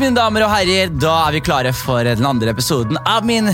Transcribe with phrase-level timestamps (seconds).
[0.00, 3.48] mine damer og herrer, da er vi klare for den andre episoden av min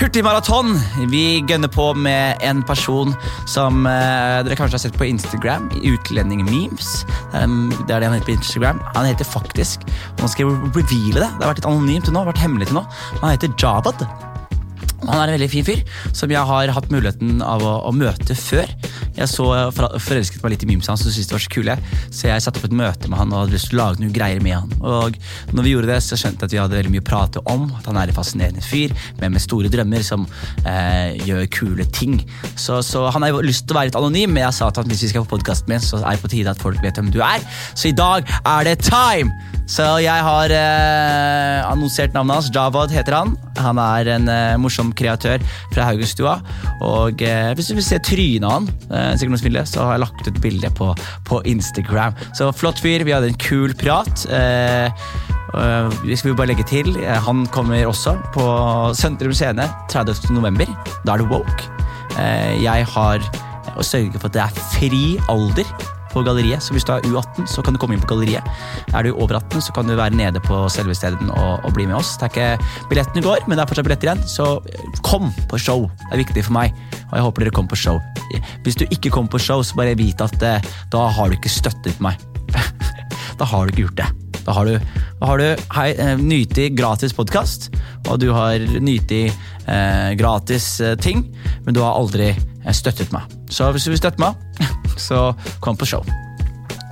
[0.00, 0.74] hurtigmaraton.
[1.12, 3.14] Vi gønner på med en person
[3.50, 6.92] som eh, dere kanskje har sett på Instagram, Utlendingmemes.
[7.32, 8.82] Um, det er det han heter på Instagram.
[8.96, 9.86] Han heter faktisk,
[10.20, 12.80] nå skal jeg reveale det, det har vært litt anonymt til nå, vært hemmelig til
[12.80, 12.86] nå,
[13.22, 14.06] han heter Jabad.
[15.04, 15.84] Han er en veldig fin fyr,
[16.16, 18.70] som jeg har hatt muligheten av å, å møte før.
[19.18, 21.78] Jeg så forelsket meg litt i memesa hans og syntes det var så kule,
[22.10, 24.14] så jeg satte opp et møte med han og hadde lyst til å lage noen
[24.14, 24.74] greier med han.
[24.82, 25.18] Og
[25.54, 27.68] når vi gjorde det, så skjønte jeg at vi hadde veldig mye å prate om,
[27.78, 30.26] at han er en fascinerende fyr men med store drømmer som
[30.66, 32.20] eh, gjør kule ting.
[32.56, 35.06] Så, så han har lyst til å være litt anonym, men jeg sa at hvis
[35.06, 37.20] vi skal få podkasten min, så er det på tide at folk vet hvem du
[37.24, 37.44] er.
[37.74, 39.53] Så i dag er det time!
[39.64, 42.50] Så jeg har eh, annonsert navnet hans.
[42.52, 43.32] Javad heter han.
[43.56, 46.34] Han er en eh, morsom kreatør fra Haugenstua.
[46.84, 50.28] Og eh, hvis du vil se trynet han, eh, vil det, så har jeg lagt
[50.28, 50.90] ut bilde på,
[51.24, 52.16] på Instagram.
[52.36, 53.06] Så flott fyr.
[53.08, 54.26] Vi hadde en kul prat.
[54.28, 54.92] Eh,
[55.56, 58.44] eh, vi skal bare legge til, eh, Han kommer også på
[58.94, 60.28] Sentrum Scene 30.
[60.36, 60.68] november.
[61.06, 61.72] Da er det woke.
[62.20, 63.24] Eh, jeg har
[63.74, 66.62] å sørge for at det er fri alder på galleriet.
[66.62, 68.46] Så hvis du er U18, så kan du komme inn på galleriet.
[68.94, 71.88] Er du over 18, så kan du være nede på selve stedet og, og bli
[71.90, 72.14] med oss.
[72.20, 74.48] Det er ikke billetten i går, men det er fortsatt billetter igjen, så
[75.06, 75.88] kom på show.
[76.06, 76.74] Det er viktig for meg,
[77.10, 78.02] og jeg håper dere kommer på show.
[78.64, 81.52] Hvis du ikke kommer på show, så bare vit at eh, da har du ikke
[81.52, 82.20] støttet meg.
[83.40, 84.10] da har du ikke gjort det.
[84.44, 84.74] Da har du,
[85.20, 87.70] da har du hei, eh, nytig gratis podkast,
[88.10, 91.24] og du har nytig eh, gratis eh, ting,
[91.64, 93.30] men du har aldri eh, støttet meg.
[93.48, 94.36] Så hvis du vil støtte meg,
[95.00, 96.04] så kom på show.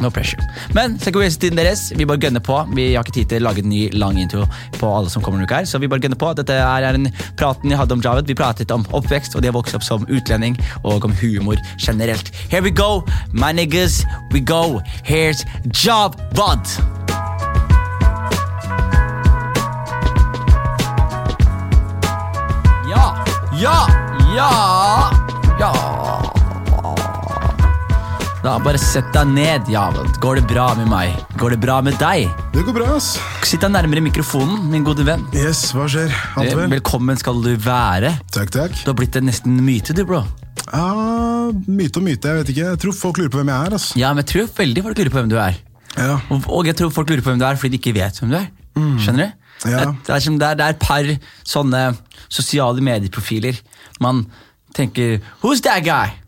[0.02, 0.42] No pressure.
[0.74, 1.92] Men ikke waste tiden deres.
[1.96, 2.56] Vi bare gønner på.
[2.74, 4.46] Vi har ikke tid til å lage en ny lang intro
[4.80, 6.32] på alle som kommer denne her, så vi bare gønner på.
[6.38, 7.06] Dette er en
[7.38, 8.26] praten jeg hadde om Javed.
[8.26, 12.32] Vi pratet om oppvekst, og de har vokst opp som utlending, og om humor generelt.
[12.50, 14.02] Here we go, my niggas.
[14.32, 14.80] We go.
[15.06, 16.66] Here's Javed.
[22.90, 23.24] Ja,
[23.60, 23.86] ja,
[24.34, 25.10] ja,
[25.60, 25.91] ja.
[28.42, 30.08] Da, bare sett deg ned, javel.
[30.18, 31.12] Går det bra med meg?
[31.38, 32.24] Går det bra med deg?
[32.50, 33.12] Det går bra, ass.
[33.46, 35.22] Sitt deg nærmere mikrofonen, min gode venn.
[35.30, 36.10] Yes, hva skjer?
[36.40, 36.66] Alt vel?
[36.72, 38.10] Velkommen skal du være.
[38.34, 38.74] Takk, takk.
[38.82, 40.24] Du har blitt en nesten myte, du, bro.
[40.74, 42.64] Ah, myte og myte, jeg vet ikke.
[42.72, 43.86] Jeg tror folk lurer på hvem jeg er, ass.
[44.00, 45.60] Ja, men jeg tror veldig folk lurer på hvem du er.
[45.92, 46.16] Ja.
[46.34, 48.32] Og, og jeg tror folk lurer på hvem du er fordi de ikke vet hvem
[48.34, 48.48] du er.
[49.04, 49.36] Skjønner du?
[49.36, 49.70] Mm.
[49.70, 49.84] Ja.
[49.86, 51.12] Det, det, er, det er et par
[51.46, 51.84] sånne
[52.26, 53.62] sosiale medieprofiler.
[54.02, 54.24] Man
[54.74, 56.18] tenker 'Who's that guy?'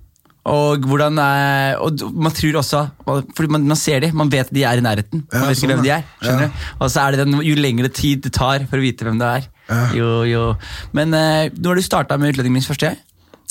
[0.45, 4.65] Og hvordan er, og man tror også Fordi man, man ser dem, man vet de
[4.69, 5.23] er i nærheten.
[5.33, 6.05] Man vet ikke sånn, hvem de er.
[6.21, 6.67] skjønner du?
[6.85, 9.31] Og så er det den, Jo lengre tid det tar for å vite hvem det
[9.39, 9.49] er.
[9.71, 9.81] Ja.
[9.97, 10.45] Jo, jo.
[10.93, 12.93] Men uh, når har du starta med Utlendingen første?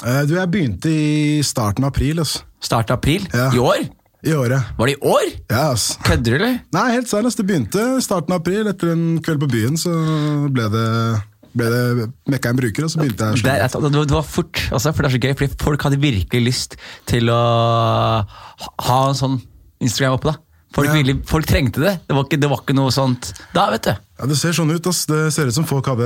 [0.03, 2.45] Eh, du, jeg begynte i starten av april, Altså.
[2.63, 3.25] Start av april?
[3.33, 3.49] Ja.
[3.51, 3.81] I år?
[4.23, 4.69] I året.
[4.77, 5.25] Var det i år?
[5.51, 5.97] Ja, ass.
[6.05, 6.59] Kødder du, eller?
[6.71, 7.41] Nei, helt seriøst.
[7.41, 8.69] Det begynte starten av april.
[8.71, 9.91] Etter en kveld på byen så
[10.47, 10.85] ble det,
[11.55, 14.23] ble det mekka en bruker, og så begynte jeg å Det, det, var- det var
[14.25, 16.75] fort, også, for det er så gøy, fordi folk hadde virkelig lyst
[17.05, 17.41] til å
[18.23, 19.41] ha- ha en sånn
[19.81, 20.31] Instagram oppe.
[20.31, 20.37] da.
[20.73, 20.93] Folk, Ja.
[20.93, 21.99] ville, folk trengte det.
[22.07, 23.93] Det var, ikke, det var ikke noe sånt da, vet du.
[24.13, 25.07] Ja, Det ser sånn ut, ass.
[25.09, 26.05] Det ser ut som folk hadde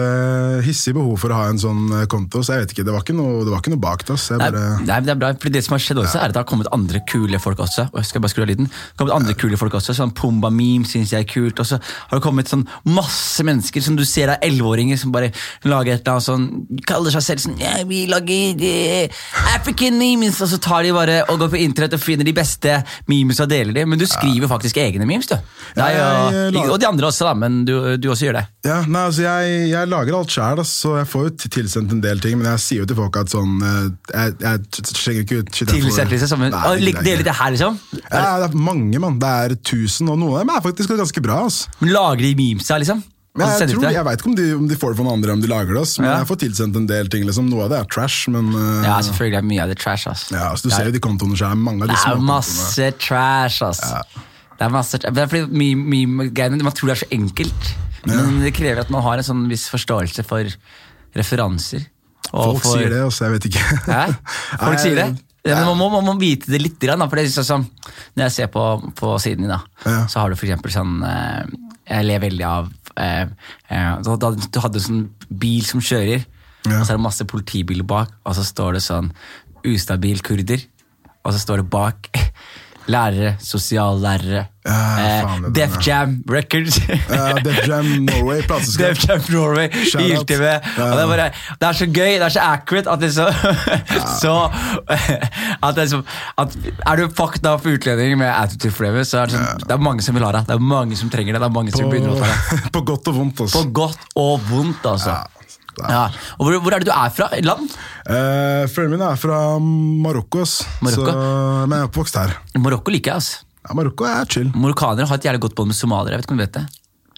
[0.64, 2.86] hissig behov for å ha en sånn eh, konto, så jeg vet ikke.
[2.88, 4.30] Det var ikke noe, det var ikke noe bak det, ass.
[4.32, 4.78] Jeg Nei, bare...
[4.80, 6.48] nei, men det er bra, fordi det som har skjedd også, er at det har
[6.48, 7.90] kommet andre kule folk også.
[7.92, 8.70] Og jeg skal bare skru av lyden.
[8.72, 11.60] Det har kommet andre kule folk også, sånn Pumba Meme synes jeg er kult.
[11.60, 15.34] Og så har det kommet sånn masse mennesker som du ser er 11-åringer som bare
[15.68, 16.48] lager et eller annet sånn
[16.88, 19.20] Kaller seg selv sånn ja, Vi lager eh,
[19.52, 22.80] African memes, og så tar de bare og går på internett og finner de beste
[23.12, 23.84] memes og deler de.
[23.90, 25.36] Men du skriver faktisk egne memes, du.
[25.76, 28.44] Nei, Ja, jeg lager- og de andre også, da, men du, du også gjør det.
[28.68, 32.20] Ja, nei, altså jeg, jeg lager alt sjøl, så jeg får jo tilsendt en del
[32.24, 32.38] ting.
[32.40, 35.72] Men jeg sier jo til folk at sånn eh, Jeg, jeg slenger ikke ut shit
[35.74, 37.78] Tilsendt liksom som Nei, Å, det lik- gidder Deler det her, liksom?
[38.12, 39.20] Ja, det er mange, mann.
[39.22, 41.44] Det er tusen, og noen av dem er faktisk ganske bra.
[41.50, 41.70] Altså.
[41.82, 43.04] Men Lager de memesa, liksom?
[43.38, 45.34] Men jeg, tror, jeg vet ikke om de, om de får det fra noen andre,
[45.38, 45.84] om de lager det.
[46.02, 46.14] Men Ja.
[46.24, 47.22] jeg får tilsendt en del ting.
[47.28, 47.46] liksom.
[47.52, 50.24] Noe av det er trash, men uh, Ja, selvfølgelig er mye av det trash, ass.
[50.34, 51.54] ja, altså, Du ser jo de kontoene skjer.
[51.54, 53.84] Mange av de Det er masse trash, ass.
[54.58, 57.70] Det er masse Det er fordi mye, mye greiene Man tror det er så enkelt,
[58.06, 60.46] men det krever at man har en sånn viss forståelse for
[61.18, 61.86] referanser.
[62.32, 63.26] Folk for- sier det, altså.
[63.26, 63.64] Jeg vet ikke.
[63.88, 64.04] Hæ?
[64.60, 65.08] Folk Nei, sier det?
[65.48, 67.62] Ja, man, må, man må vite det litt, da, for det er sånn som
[68.18, 68.64] Når jeg ser på,
[69.00, 70.02] på siden din, da, Ja.
[70.12, 71.46] så har du eksempel sånn eh,
[71.88, 72.68] Jeg ler veldig av
[73.00, 73.30] eh,
[73.72, 74.10] eh, du
[74.60, 76.26] hadde en sånn bil som kjører,
[76.68, 76.82] Ja.
[76.82, 79.14] og så er det masse politibiler bak, og så står det sånn
[79.64, 80.66] ustabil kurder,
[81.24, 82.10] og så står det bak
[82.88, 84.46] lærere, sosiallærere.
[84.68, 86.80] Ja, eh, Def Jam Records.
[86.90, 88.88] Ja, Def Jam Norway, plateselskap.
[88.88, 89.70] Def Jam Norway.
[89.70, 90.44] ILTV.
[90.44, 90.60] Ja.
[90.76, 91.30] Det, er bare,
[91.62, 93.30] det er så gøy, det er så accurate at det så,
[94.22, 94.34] så
[95.64, 96.02] at det er, så,
[96.38, 96.58] at
[96.88, 100.04] er du fucked up utlending med attitude flavor, så er det, sånn, det er mange
[100.04, 100.50] som vil ha deg.
[100.50, 101.44] Det er mange som trenger det.
[101.44, 102.68] Det er mange som begynner å ta deg.
[102.68, 103.64] På, på godt og vondt, altså.
[103.64, 105.20] På godt og vondt, altså.
[105.82, 105.90] Ja.
[105.94, 106.04] Ja.
[106.38, 107.28] Og hvor, hvor er det du er fra?
[107.46, 107.70] Land?
[108.08, 110.46] Eh, Foreldrene mine er fra Marokko.
[110.86, 111.12] Marokko?
[111.12, 111.18] Så,
[111.68, 112.36] men jeg er oppvokst her.
[112.58, 113.22] Marokko liker jeg.
[113.22, 113.44] altså.
[113.68, 114.52] Ja, Marokko er chill.
[114.56, 116.16] Marokkanere har et jævlig godt bånd med somaliere.
[116.16, 116.66] Jeg vet ikke om du vet det.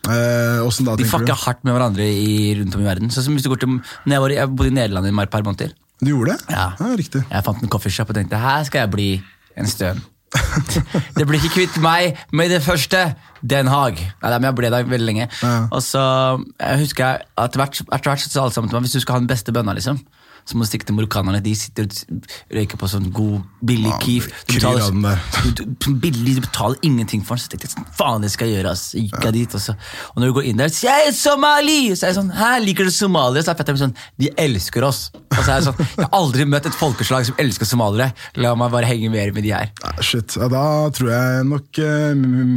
[0.09, 1.35] Eh, da, De fucker du?
[1.43, 3.11] hardt med hverandre i, rundt om i verden.
[3.13, 3.75] Sånn som hvis du går til,
[4.05, 5.75] når jeg, var, jeg bodde i Nederland i et par måneder.
[5.99, 6.55] Du gjorde det?
[6.55, 6.69] Ja.
[6.95, 7.25] riktig.
[7.27, 9.09] Jeg fant en coffeeshop og tenkte her skal jeg bli
[9.59, 9.99] en stund.
[11.17, 13.09] det blir ikke kvitt meg med det første.
[13.39, 13.99] Den Haag.
[14.19, 15.27] Nei, men jeg ble der veldig lenge.
[15.41, 15.53] Ja.
[15.71, 16.01] Og så
[16.59, 19.15] jeg husker jeg at hvert, hvert så sa alle sammen til meg hvis du skal
[19.15, 20.01] ha den beste bønna, liksom,
[20.49, 21.39] så må du stikke til marokkanerne.
[21.45, 24.29] De sitter og røyker på sånn god, billig Ja, keef.
[24.49, 27.43] Du betaler, du, du, billig, du betaler ingenting for den.
[27.45, 28.73] Så tenkte jeg sånn, faen det skal jeg gjøre.
[28.73, 28.87] ass.
[28.97, 29.75] Gikk jeg dit, og, så,
[30.15, 31.77] og når du går inn der, sier jeg Somali!
[31.93, 33.45] Så er jeg sånn, hæ, liker du somaliere?
[33.45, 35.01] Så er fetteren min sånn, de elsker oss.
[35.29, 38.09] Og så er jeg sånn, jeg har aldri møtt et folkeslag som elsker somaliere.
[38.41, 39.69] La meg bare henge mer med de her.
[39.83, 40.63] Ja, shit, ja, Da
[40.95, 42.15] tror jeg nok eh,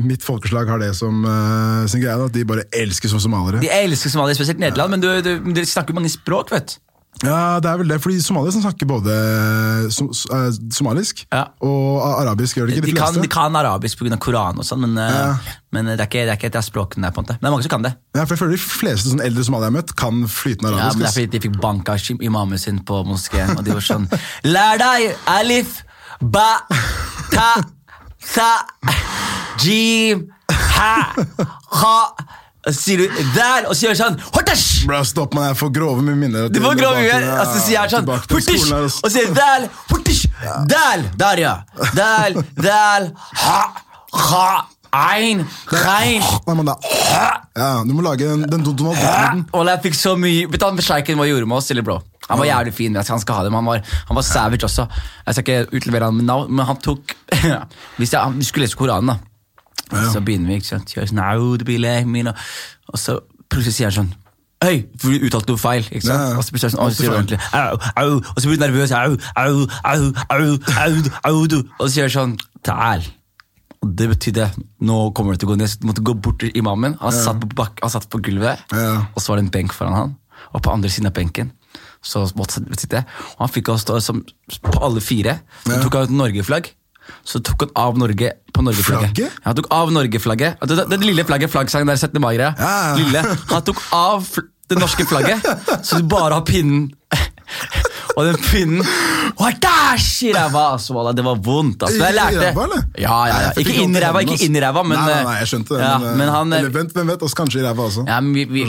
[0.09, 2.17] mitt folkeslag har det som eh, sin greie.
[2.23, 3.61] At de bare elsker som somaliere.
[3.65, 6.81] De elsker somaliere, spesielt Nederland, men du, du, du snakker mange språk, vet du.
[7.23, 9.13] Ja, det er vel det, fordi somaliere snakker både
[9.93, 11.43] som, uh, somalisk Ja.
[11.61, 12.87] og arabisk, gjør det ikke?
[12.87, 14.17] De De kan, de kan arabisk pga.
[14.19, 15.37] Koranen og sånn, men, eh, Ja.
[15.71, 17.11] men det, er ikke, det er ikke et av språkene der.
[17.13, 17.37] på en måte.
[17.39, 17.93] Men det er mange som kan det.
[18.17, 20.77] Ja, for jeg føler De fleste sånn eldre somaliere jeg har møtt, kan flytende Ja,
[20.79, 20.97] arabisk.
[20.97, 21.93] men det er fordi de fikk banka
[22.25, 24.09] imamen sin på moskeen, og de var sånn
[24.45, 25.85] Lær deg alif,
[26.23, 26.61] ba,
[27.31, 27.63] ta,
[28.19, 28.63] sa,
[29.63, 31.13] jim, ha,
[31.71, 32.15] ha
[32.63, 34.85] Og så sier du der, og så gjør sånn Hortash!
[34.87, 36.51] Bro, stopp meg, jeg får grove med minner.
[36.53, 39.01] Du får grove mye, og så sier jeg sånn ass.
[39.03, 40.29] Og så sier dal, hurtish,
[40.71, 41.57] dal, der ja.
[41.97, 43.09] Dal, dal,
[43.43, 43.59] ha,
[44.29, 44.47] ha,
[44.93, 45.43] ein,
[45.73, 46.23] rein.
[46.47, 49.45] Nei, men ja, du må lage den, den Donald Duck-lyden.
[49.73, 51.99] Jeg fikk så mye Vet du hva sjeiken gjorde med oss, eller bro?
[52.29, 54.87] Han var jævlig fin, han skal ha det, men han var, han var savage også.
[55.27, 57.17] Jeg skal ikke utlevere han med navn, men han tok
[57.99, 59.32] Hvis jeg, Du skulle lese Koranen, da.
[60.13, 60.89] Så begynner vi, ikke sant.
[60.95, 62.37] Kjører sånn, «Audu min», og-
[62.99, 64.15] så plutselig sier han sånn
[64.63, 65.83] Hei, for du uttalte noe feil.
[65.91, 66.21] ikke sant?
[66.21, 66.37] Ja, ja.
[66.39, 68.63] Og så blir er sånn, og så sier ordentlig au, au, Og så blir du
[68.63, 68.93] nervøs.
[68.93, 70.93] Au, au, au, au, au,
[71.25, 71.57] au, du.
[71.81, 73.03] Og så sier han sånn Tæl.
[73.83, 74.45] Og Det betydde
[74.87, 75.67] nå kommer det til å gå ned.
[75.69, 76.95] Så måtte gå bort til imamen.
[77.01, 79.03] Han, satt, på bak, han satt på gulvet, Ja.
[79.15, 80.17] og så var det en benk foran han.
[80.55, 81.51] Og på andre siden av benken
[82.03, 83.03] så måtte sitte.
[83.35, 84.23] Og han fikk oss stå som,
[84.63, 85.41] på alle fire.
[85.67, 85.83] Så Ja.
[85.83, 86.71] tok han ut Norge-flagg.
[87.25, 89.13] Så tok han av Norge på Norge-flagget.
[89.15, 89.37] Flagget?
[89.39, 90.63] Ja, han tok av Norge-flagget.
[90.63, 92.21] Det, det, det lille flagget, flaggsangen der, 17.
[92.23, 92.55] mai-greia.
[92.59, 92.97] Ja, ja.
[93.01, 93.25] Lille.
[93.53, 94.27] Han tok av
[94.73, 95.49] det norske flagget,
[95.87, 96.91] så du bare har pinnen.
[98.17, 100.63] Og den pinnen i ræva!
[100.73, 101.83] Altså, det var vondt.
[101.83, 101.99] Altså.
[101.99, 102.83] Jeg I ræva, eller?
[102.99, 103.53] Ja, ja, ja.
[103.61, 105.83] Ikke inn i ræva, ikke inn i ræva, men Nei, nei, eh, jeg skjønte det.
[105.83, 108.05] ja, men, eh, men han, eh, eller, vent, hvem vet, oss kanskje i ræva også.
[108.09, 108.65] ja, vi, vi,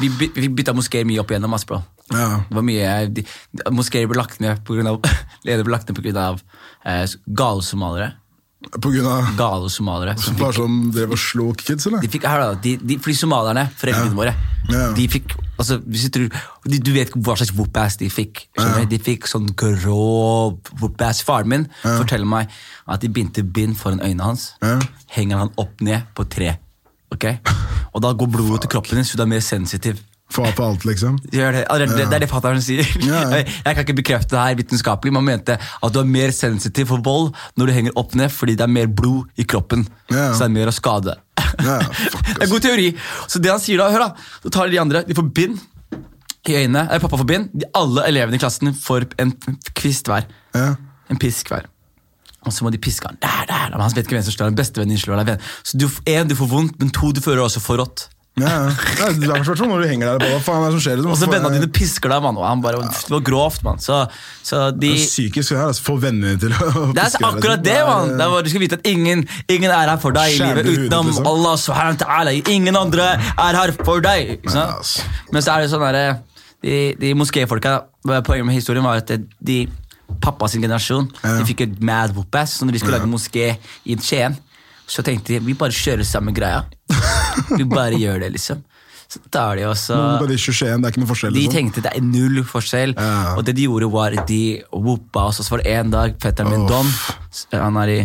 [0.00, 1.80] vi, vi, bytta moskeer mye opp igjennom, ass, bro.
[2.12, 2.28] Ja.
[2.48, 3.24] Det var mye,
[3.72, 4.90] Moskeer ble lagt ned på grunn
[5.44, 6.32] ble lagt ned pga.
[6.84, 8.12] Eh, gale somaliere.
[8.80, 10.14] På grunn av Gale somaliere.
[10.24, 12.00] som Bare sånn som drev og slo kids, eller?
[12.00, 14.16] de fikk, her da, de, de, fordi somalierne, foreldrene Ja.
[14.16, 14.34] våre,
[14.72, 14.84] Ja.
[14.96, 16.38] de fikk altså, hvis du, tror,
[16.72, 18.46] de, du vet hva slags whoop-ass de fikk.
[18.56, 18.86] du?
[18.88, 21.20] De fikk sånn grov whoop-ass.
[21.22, 22.48] Faren min forteller meg
[22.88, 24.54] at de bindte bind foran øynene hans.
[24.64, 24.78] Ja.
[25.12, 26.56] Henger han opp ned på tre.
[27.12, 27.24] ok?
[27.94, 30.00] Og da går blodet til kroppen din, så du er mer sensitiv.
[30.32, 31.18] Få på alt, liksom.
[31.32, 31.64] Gjør det.
[31.68, 32.86] Det, det, det er det fatter'n sier.
[33.04, 33.42] Ja, ja.
[33.66, 37.04] Jeg, kan ikke bekrefte det her vitenskapelig, man mente at du er mer sensitiv for
[37.04, 39.84] vold når du henger opp ned, fordi det er mer blod i kroppen.
[40.10, 40.32] Ja.
[40.32, 41.18] Så det er mer å skade.
[41.54, 42.88] Det er god teori.
[43.30, 45.60] Så det han sier da, hør da, så tar de andre, de får bind
[46.50, 49.30] i øynene, eller pappa får bind, de, alle elevene i klassen får en
[49.76, 50.26] kvist hver.
[50.56, 50.72] Ja.
[51.12, 51.68] En pisk hver.
[52.44, 53.20] Og så må de piske han.
[53.22, 54.58] Der, der, han vet ikke hvem som slår han.
[54.58, 55.46] Bestevennen din slår deg.
[55.64, 58.08] Så du, en, du får vondt, men to, du føler også for rått.
[58.34, 59.10] Ja, ja.
[59.14, 60.32] Det er fall når du henger der.
[60.32, 61.02] Hva faen er det som skjer?
[61.04, 62.38] Du Og så vennene dine pisker deg, mann.
[62.40, 63.78] Og han bare, det var grovt, mann.
[63.82, 64.00] Så,
[64.42, 65.84] så de Det er psykisk her, altså.
[65.86, 67.66] Få vennene til å Det er akkurat liksom.
[67.68, 68.16] det, mann!
[68.18, 71.12] Det er du skal vite at ingen, ingen er her for deg i livet utenom
[71.12, 71.28] liksom.
[71.30, 72.34] Allah subhanahu ta'ala.
[72.56, 74.34] Ingen andre er her for deg.
[74.40, 74.80] Ikke sant?
[74.82, 75.06] altså.
[75.30, 76.06] Men så er det sånn derre
[76.64, 79.58] De, de moskéfolka Poenget med historien var at de
[80.24, 81.36] pappa sin generasjon Ja.
[81.38, 82.58] De fikk et mad whoop-ass.
[82.64, 83.52] Når de skulle lage moské
[83.86, 84.34] i Skien,
[84.90, 86.66] så tenkte de vi bare kjører samme greia.
[87.58, 88.62] Vi bare gjør det, liksom.
[89.14, 91.34] Så tar de også Mogadishu, Skien, det er ikke noe forskjell.
[91.36, 91.54] de liksom.
[91.54, 93.34] tenkte det er null forskjell, Ja.
[93.36, 94.40] og det de gjorde var de
[94.72, 95.38] whoopa oss.
[95.40, 96.68] Og så var det en dag fetteren min oh.
[96.72, 96.90] Don,
[97.52, 98.00] han er i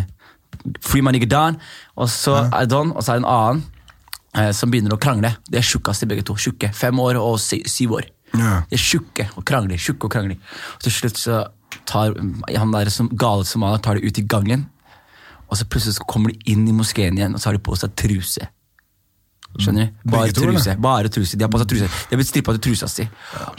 [0.83, 1.55] Free Money Don,
[1.95, 3.63] og så er Don, og så er det en annen
[4.35, 5.31] eh, som begynner å krangle.
[5.49, 6.35] De er tjukkeste begge to.
[6.35, 6.69] Tjukke.
[6.75, 8.09] Fem år og si, syv år.
[8.35, 8.59] Ja.
[8.69, 9.79] De er tjukke og krangler.
[9.81, 10.37] tjukke og krangler.
[10.75, 11.45] Og til slutt så
[11.89, 14.67] tar han der som gale somalier tar det ut i gangen.
[15.49, 17.73] og så plutselig så kommer de inn i moskeen igjen, og så har de på
[17.79, 18.45] seg truse.
[19.57, 20.11] Skjønner du?
[20.13, 20.75] Bare truse.
[20.79, 21.37] Bare truse.
[21.39, 21.87] De har på seg truse.
[21.89, 23.07] De har blitt strippa til trusa si.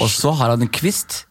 [0.01, 1.25] Og så har han en kvist.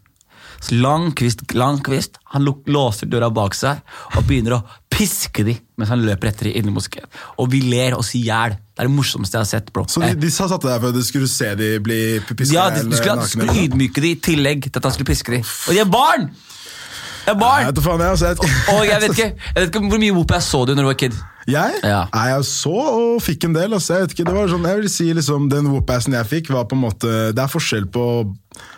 [0.75, 2.17] Lang kvist, lang kvist.
[2.33, 3.79] Han låser døra bak seg
[4.19, 7.07] og begynner å piske de mens han løper etter inn i moskeen.
[7.39, 8.57] Og vi ler oss i hjel.
[8.59, 9.85] Det er det morsomste jeg har sett, bro.
[9.87, 12.67] Så de, de sa- satte deg for at du skulle se de bli piska ja,
[12.75, 15.39] de, du skulle, du skulle ydmyke de i tillegg til at han skulle piske de.
[15.69, 16.27] Og de er barn!
[16.29, 17.65] De er Jeg barn!
[17.69, 20.31] vet da faen, jeg, jeg, Og jeg vet ikke, jeg vet ikke hvor mye whoop
[20.35, 21.17] jeg så du når du var kid.
[21.49, 21.79] Jeg?
[21.83, 22.01] Ja.
[22.13, 23.73] Nei, jeg så og fikk en del.
[23.77, 23.95] Altså.
[23.97, 26.67] Jeg vet ikke, det var sånn, jeg vil si liksom, Den whoop-assen jeg fikk, var
[26.69, 28.03] på en måte Det er forskjell på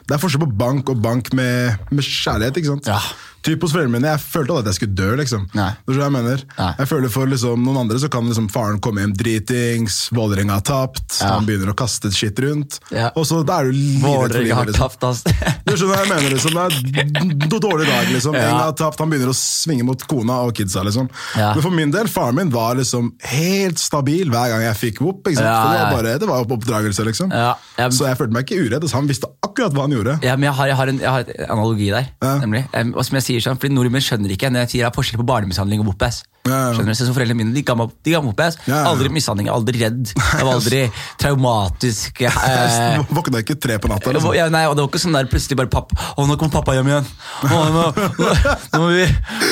[0.08, 2.62] Det er forskjell på bank og bank med, med kjærlighet.
[2.62, 2.90] ikke sant?
[2.92, 3.00] Ja.
[3.42, 5.16] Typ hos foreldrene mine, Jeg følte aldri at jeg skulle dø.
[5.18, 5.48] liksom.
[5.58, 5.70] Nei.
[5.88, 6.44] Det er jeg mener.
[6.58, 6.74] Nei.
[6.80, 10.62] Jeg føler For liksom, noen andre så kan liksom faren komme hjem dritings, Vålerenga har
[10.62, 11.34] tapt, Ja.
[11.36, 12.80] han begynner å kaste shit rundt.
[12.92, 13.10] Ja.
[13.16, 14.68] Og så da er du livredd for livet.
[14.68, 14.90] Liksom.
[14.90, 15.24] tapt, ass.
[15.66, 18.08] Du skjønner hva jeg mener liksom, Det er en dårlig dag.
[18.12, 18.34] liksom.
[18.36, 18.42] Ja.
[18.50, 20.84] Enga har tapt, Han begynner å svinge mot kona og kidsa.
[20.84, 21.10] liksom.
[21.38, 21.54] Ja.
[21.56, 25.24] Men for min del, faren min var liksom helt stabil hver gang jeg fikk whoop.
[25.28, 25.50] ikke sant?
[25.50, 27.32] For det var bare, det var oppdragelse, liksom.
[27.32, 28.92] Ja, jeg- Så jeg følte meg ikke uredd.
[28.92, 30.20] Han visste akkurat hva han gjorde.
[30.24, 32.08] Ja, men jeg har, jeg har, en, jeg har en analogi der.
[32.22, 32.68] Nemlig.
[32.74, 34.98] Em, og som jeg sier sånn, fordi Nordmenn skjønner ikke når jeg sier det er
[34.98, 36.26] forskjell på barnemishandling og whoop-ass.
[36.42, 36.70] Ja, ja.
[36.74, 36.98] Skjønner du?
[36.98, 38.40] Så Foreldrene mine de ga meg de ga meg opp.
[38.42, 38.74] Jeg.
[38.90, 40.10] Aldri mishandling, aldri redd.
[40.40, 40.80] Jeg var aldri
[41.22, 42.22] traumatisk.
[42.26, 44.14] Eh, Våkna ikke tre på natta.
[44.16, 44.34] liksom.
[44.38, 46.74] ja, nei, og det var ikke sånn der plutselig bare papp, Å, nå kommer pappa
[46.78, 47.10] hjem igjen.
[47.46, 48.32] Å, nå, nå,
[48.74, 49.06] nå må vi,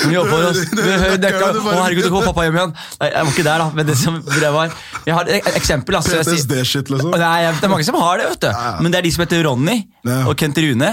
[0.10, 0.63] vi jobbe oss.
[1.03, 1.51] Hører dekka.
[1.51, 2.74] Å, herregud, nå kommer pappa hjem igjen.
[3.03, 3.69] Nei, jeg var ikke der, da.
[3.77, 4.74] Men det som det var
[5.05, 6.00] Jeg har et eksempel.
[6.00, 7.13] Altså, PTSD-shit, liksom.
[7.13, 8.50] Nei, det er mange som har det, vet du.
[8.84, 9.77] Men det er de som heter Ronny
[10.25, 10.91] og Kent Rune.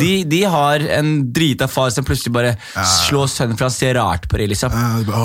[0.00, 2.54] De, de har en drita far som plutselig bare
[3.06, 4.50] slår sønnen for han ser rart på det.
[4.52, 4.74] liksom.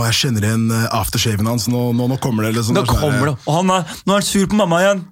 [0.06, 1.68] Jeg kjenner igjen uh, aftershaven hans.
[1.72, 2.56] Nå, nå, nå kommer det.
[2.60, 2.78] liksom.
[2.78, 5.04] Nå kommer det, og han er, nå er han sur på mamma igjen!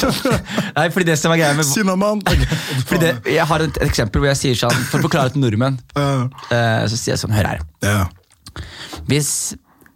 [0.76, 2.22] Nei, fordi det som er greia med Sinnamann!
[2.88, 5.78] fordi det, Jeg har et, eksempel hvor jeg sier sånn, for å forklare til nordmenn,
[5.96, 7.64] eh, så sier jeg sånn, hør her.
[7.86, 8.04] Ja.
[9.08, 9.30] Hvis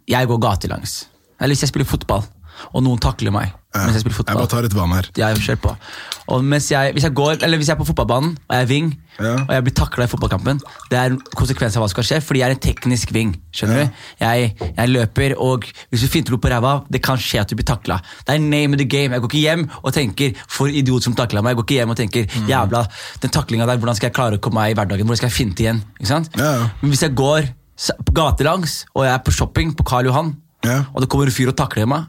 [0.09, 1.03] jeg går gatelangs,
[1.39, 2.25] eller hvis jeg spiller fotball,
[2.73, 4.35] og noen takler meg mens jeg spiller fotball.
[4.35, 5.05] Jeg bare tar et vann her.
[5.15, 5.69] Jeg kjører på.
[6.35, 8.67] Og mens jeg, hvis, jeg går, eller hvis jeg er på fotballbanen og jeg er
[8.67, 8.89] wing,
[9.21, 9.31] Ja.
[9.47, 10.59] og jeg blir takla i fotballkampen,
[10.91, 13.31] det er en konsekvens av hva som skal skje, fordi jeg er en teknisk wing.
[13.55, 13.85] skjønner Ja.
[13.85, 13.91] du?
[14.19, 17.55] Jeg, jeg løper, og hvis du finter noe på ræva, det kan skje at du
[17.55, 18.01] blir takla.
[18.27, 19.13] Det er name of the game.
[19.15, 21.55] Jeg går ikke hjem og tenker 'for idiot som takla meg'.
[21.55, 22.47] Jeg går ikke hjem og tenker Mm.
[22.47, 22.87] 'jævla,
[23.21, 25.05] den taklinga der, hvordan skal jeg klare å komme meg i hverdagen'?
[25.07, 25.81] Hvordan skal jeg finte igjen?
[25.99, 26.29] Ikke sant?
[26.37, 26.67] Ja, ja.
[26.81, 27.47] Men hvis jeg går
[28.13, 30.83] gatelangs, og jeg er på shopping på Karl Johan, Ja.
[30.93, 32.05] og det kommer en fyr og takler meg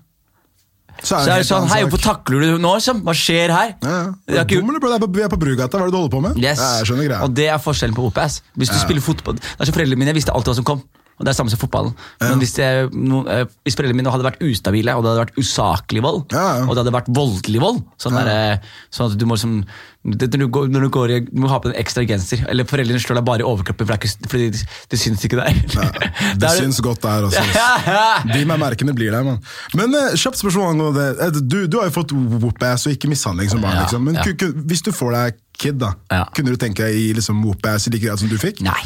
[1.00, 2.72] så er det helt sånn, hei, hvorfor takler du nå?
[2.78, 3.02] liksom?
[3.06, 3.74] Hva skjer her?
[3.82, 4.44] Ja, ja.
[4.44, 4.92] Dum, eller, bro?
[4.92, 6.40] Det er Vi er på Brugata, hva er det du holder på med?
[6.42, 6.60] Yes.
[6.60, 7.20] Ja, jeg skjønner greia.
[7.26, 8.40] Og det er forskjellen på OPS.
[8.60, 10.84] Hvis du spiller fotball Det er så foreldrene mine, jeg visste alltid hva som kom.
[11.18, 11.92] Og det er samme som fotballen.
[12.22, 16.02] Men hvis, jeg, eh, hvis foreldrene mine hadde vært ustabile, og det hadde vært usaklig
[16.02, 16.66] vold, Ja, ja.
[16.66, 19.60] og det hadde vært voldelig vold sånn, der, eh, sånn at du må liksom
[20.02, 22.40] det, når, du går, når du går du må ha på en ekstra genser.
[22.50, 25.38] Eller foreldrene slår deg bare i overkroppen, for det, ikke, fordi det, det syns ikke
[25.38, 25.52] der.
[26.32, 27.44] Det Da er syns godt der også.
[28.32, 29.38] De med merkene blir der, mann.
[29.78, 31.44] Men uh, kjapt spørsmål angående det.
[31.46, 33.78] Du, du har jo fått whoop-ass og ikke mishandling som barn.
[33.78, 34.02] Ja, liksom.
[34.08, 34.50] Men ja.
[34.66, 36.24] hvis du får deg kid, da, Ja.
[36.34, 38.64] kunne du tenke deg i liksom whoop-ass i like grad som du fikk?
[38.66, 38.80] Nei.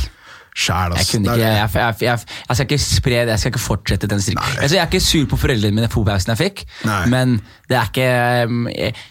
[0.57, 4.23] Sjæl, er- jeg, jeg, jeg, jeg skal ikke spre det, jeg skal ikke fortsette den
[4.25, 4.57] strikken.
[4.63, 7.03] Altså, jeg er ikke sur på foreldrene mine for pausen jeg fikk, Nei.
[7.13, 7.35] men
[7.69, 8.09] det er ikke
[8.49, 8.69] um,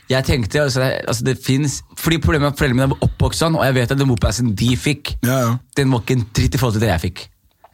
[0.10, 3.56] Jeg, tenkte altså, altså, det finnes, Fordi problemet er at foreldrene mine er oppvokst sånn,
[3.60, 5.54] og jeg vet at den mopausen de fikk, Ja, ja.
[5.78, 7.26] den var ikke en dritt i forhold til det jeg fikk.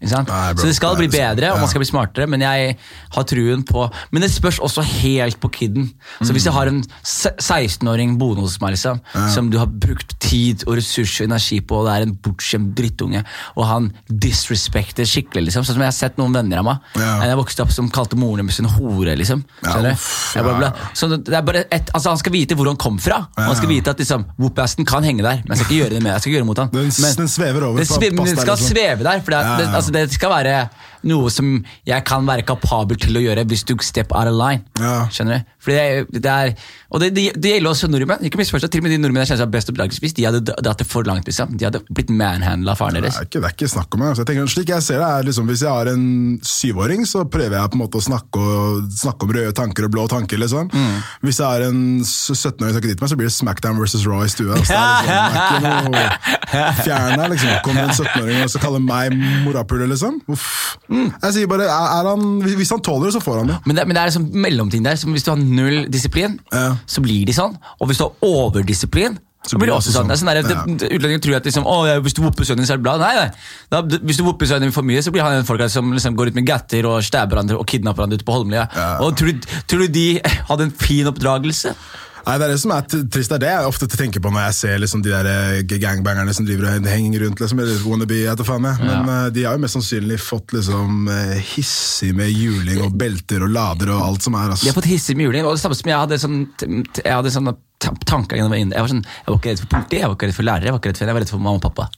[0.02, 2.78] Nei, bro, så det skal bli bedre, og man skal bli smartere, men jeg
[3.14, 5.92] har truen på Men det spørs også helt på kiden.
[6.24, 9.00] Så hvis jeg har en 16-åring boende hos meg, liksom,
[9.34, 12.74] som du har brukt tid og ressurs og energi på, og det er en bortskjemt
[12.78, 13.24] drittunge,
[13.56, 17.12] og han disrespekter skikkelig, liksom, sånn som jeg har sett noen venner av meg Ja.
[17.32, 19.44] Jeg vokste opp som kalte moren deres en hore, liksom.
[19.62, 20.08] Skjønner du?
[20.66, 20.72] ja.
[20.98, 23.28] Så det er bare et, altså, han skal vite hvor han kom fra.
[23.38, 26.02] Han skal vite at liksom, whoop-assen kan henge der, men jeg skal ikke gjøre det
[26.04, 26.12] med.
[26.14, 26.72] Jeg skal ikke gjøre det mot han.
[26.74, 27.78] Den, Men- den svever over.
[27.78, 28.72] Den, svever, den skal liksom.
[28.72, 29.72] sveve der, for det, er- Ja, ja.
[29.92, 30.56] Altså, det skal være
[31.10, 31.54] noe som
[31.88, 34.64] jeg kan være kapabel til å gjøre hvis du step out of line.
[34.80, 35.08] Ja.
[35.12, 35.50] Skjønner du?
[35.62, 36.52] Fordi det, det er,
[36.90, 38.24] og det, det, det gjelder også nordmenn.
[38.26, 40.26] Ikke misforstå, til og med de nordmennene jeg kjenner som er best oppdraget, hvis de
[40.26, 43.42] hadde dratt det for langt, liksom, de hadde blitt manhandla av faren Det er, ikke,
[43.42, 44.10] det er ikke snakk om det.
[44.12, 46.06] Altså, jeg tenker, slik jeg ser det er liksom, Hvis jeg har en
[46.46, 49.94] syvåring, så prøver jeg på en måte å snakke, og, snakke om røde tanker og
[49.94, 50.42] blå tanker.
[50.42, 50.70] liksom.
[50.74, 50.98] Mm.
[51.26, 54.26] Hvis jeg har en 17-åring som ikke dit meg, så blir det Smackdown versus Raw
[54.26, 54.58] i stua.
[54.58, 57.54] Altså, det, er liksom, det er ikke noe fjern her, liksom.
[57.66, 60.22] Kommer en 17-åring og så kaller meg morapuler, liksom.
[60.30, 60.78] Uff.
[60.90, 61.10] Mm.
[61.24, 63.58] Jeg sier bare, er, han, Hvis han tåler det, så får han det.
[63.66, 64.96] Men det, men det er sånn mellomting der.
[65.00, 66.76] Som hvis du har null disiplin, Ja.
[66.86, 67.58] så blir de sånn.
[67.80, 70.08] Og hvis du har overdisiplin, så, blir det også sånn.
[70.12, 70.64] Det sånn der, Ja.
[70.70, 72.98] Utlendinger tror at liksom, å, ja, hvis du vopper sønnen din, så er det bra.
[73.02, 73.30] Nei, nei.
[73.74, 76.16] Da, hvis du vopper sønnen din for mye, så blir han en folk som liksom
[76.16, 78.68] går ut med gatter og stabber hverandre og kidnapper hverandre ute på Holmlia.
[78.76, 79.00] Ja.
[79.02, 79.34] Og tror,
[79.66, 81.74] tror du de hadde en fin oppdragelse?
[82.26, 83.32] Nei, det er det som er trist.
[83.32, 86.34] Det er det jeg ofte tenker på når jeg ser liksom, de der eh, gangbangerne
[86.38, 87.42] som driver og henger rundt.
[87.42, 88.82] Liksom, eller wannabe, jeg da faen jeg.
[88.86, 89.20] Men ja.
[89.34, 93.94] de har jo mest sannsynlig fått liksom, eh, hissig med juling og belter og lader
[93.96, 94.52] og alt som er.
[94.52, 94.68] De Altså.
[94.72, 96.40] har fått hissig med juling, og det samme som jeg hadde sånn,
[97.02, 97.56] jeg hadde sånne
[98.06, 98.38] tanker.
[98.38, 100.70] Jeg var, sånn, jeg var ikke redd for politi, jeg var ikke redd for lærere,
[100.70, 101.90] jeg var ikke redd for, jeg var redd for mamma og pappa.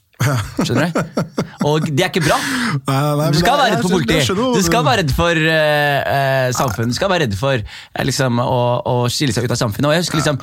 [0.63, 1.21] Skjønner du?
[1.67, 2.37] Og det er ikke bra.
[2.37, 4.13] Nei, nei, nei, Du skal være redd for skjønner- politi.
[4.17, 6.93] jeg skjønner hva Du skal være redd for eh, eh, samfunnet.
[6.93, 8.59] Du skal være redd for uh, liksom, å,
[8.93, 9.89] å skille seg ut av samfunnet.
[9.89, 10.39] Og jeg husker liksom,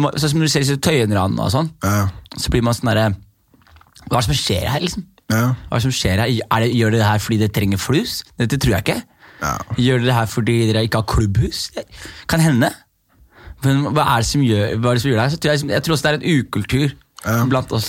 [0.00, 3.08] når sånn som du ser Tøyenran og sånn, Ja, så blir man sånn derre
[4.08, 5.04] Hva er det som skjer her, liksom?
[5.32, 6.32] ja, Hva er det som skjer her?
[6.44, 8.16] Er det, gjør dere det her fordi dere trenger flus?
[8.40, 8.98] Dette tror jeg ikke.
[9.44, 9.52] ja.
[9.80, 11.66] Gjør dere det her fordi dere ikke har klubbhus?
[12.28, 12.72] Kan hende.
[13.64, 15.54] Men hva er det som gjør, hva det som gjør det her?
[15.54, 16.92] Jeg, jeg tror også det er en ukultur
[17.48, 17.88] blant oss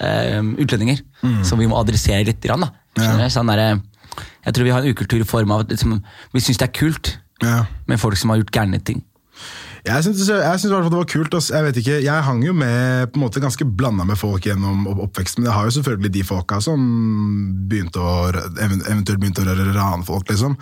[0.00, 1.00] eh, utlendinger
[1.44, 2.40] som vi må adressere litt.
[2.44, 2.70] Grann, da.
[3.00, 3.28] Ja.
[3.32, 3.80] Sånn der,
[4.44, 6.00] jeg tror vi har en ukultur i form av at liksom,
[6.34, 7.64] vi syns det er kult ja.
[7.86, 9.02] med folk som har gjort gærne ting.
[9.80, 11.34] Jeg syns i hvert fall det var kult.
[11.38, 11.46] ass.
[11.54, 14.82] Jeg vet ikke, jeg hang jo med på en måte ganske blanda med folk gjennom
[14.90, 16.82] opp- oppveksten, men jeg har jo selvfølgelig de folka som
[17.70, 18.10] begynte å,
[18.60, 20.58] eventuelt begynte å rane folk, liksom.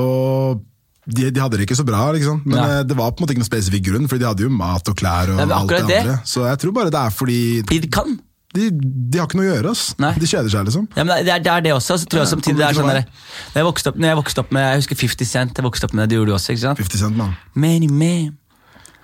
[0.00, 0.62] Og
[1.04, 2.40] de, de hadde det ikke så bra, liksom.
[2.46, 2.62] men Mm.
[2.64, 2.78] Ja.
[2.80, 4.88] eh, det var på en måte ikke noen spesifikk grunn, fordi de hadde jo mat
[4.88, 6.14] og klær og Nei, alt det det- andre.
[6.24, 8.16] Så jeg tror bare det er fordi Fordi de kan.
[8.54, 9.72] De, de har ikke noe å gjøre.
[9.74, 9.82] ass.
[10.02, 10.12] Nei.
[10.20, 10.86] De kjeder seg, liksom.
[10.94, 11.98] Ja, men det, er, det er det også.
[11.98, 14.44] Så tror jeg samtidig det er sånn der, når, jeg vokste opp, når jeg vokste
[14.44, 15.58] opp med Jeg husker 50 Cent.
[15.58, 16.54] Jeg vokste opp med det, det gjorde du også.
[16.54, 16.82] ikke sant?
[16.84, 17.34] 50 Cent, man.
[17.58, 18.32] Many men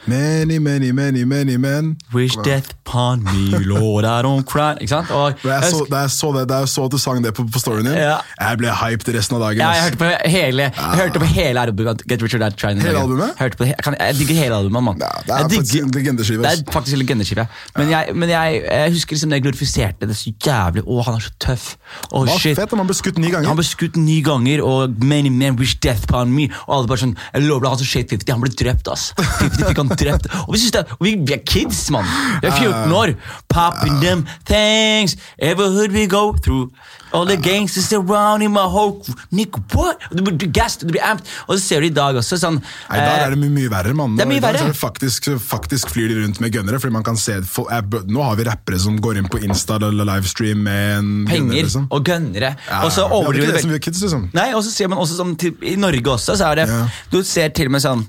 [0.07, 1.97] Many, many, many, many men.
[2.13, 4.73] wish death upon me, Lord, I don't cry.
[4.81, 5.11] Ikke sant?
[5.11, 7.85] Og jeg, så, jeg så det, jeg så at du sang det på, på storyen
[7.87, 8.17] din, Ja.
[8.41, 9.61] jeg ble hyped resten av dagen.
[9.61, 12.03] Ja, jeg hørte på hele, jeg hørte på hele albumet.
[12.09, 12.81] Get Richard Out Trying.
[12.83, 13.35] Hele albumet?
[13.39, 14.97] Hørte på, det- jeg, kan, jeg digger hele albumet.
[15.05, 17.47] Ja, det er Jeg faktisk en legendeskive, Det er faktisk en legendeskive.
[17.77, 20.83] Men, jeg, men jeg husker liksom jeg glorifiserte det så jævlig.
[20.89, 21.69] Å, han er så tøff.
[22.11, 22.57] Å, Hva shit.
[22.59, 23.49] fett, han ble skutt ni ganger.
[23.53, 26.49] Han ble skutt ni ganger, og many men wish death upon me.
[26.67, 29.11] Og alle bare sånn, jeg lover deg, han som skjøt 50, han ble drept, ass.
[29.21, 30.29] 50 fikk han drept.
[30.47, 32.07] Og vi, synes det, og vi, vi er kids, mann.
[32.43, 33.15] Vi er 14 år.
[33.49, 36.71] Popping them things, Everhood we go through.
[37.13, 39.03] All the gangsters around in my whole.
[39.31, 39.99] Nick, what?
[40.15, 41.27] Du blir gassed, du blir amped.
[41.49, 43.55] Og så ser du i dag også sånn Nei, I dag eh, er det mye,
[43.57, 44.15] mye verre, mann.
[44.19, 44.69] Det er mye verre.
[44.71, 48.39] er faktisk, faktisk flyr de rundt med gønnere, fordi man kan se eh, Nå har
[48.39, 51.91] vi rappere som går inn på Insta eller livestream med en gunner, penger liksom.
[51.91, 52.55] og gønnere.
[52.69, 54.25] Ja, og så vi hadde overdriver ikke det det som vi kids, liksom.
[54.37, 55.37] Nei, og så ser man også sånn
[55.67, 56.81] I Norge også, så er det Ja.
[57.11, 58.07] Du ser til og med sånn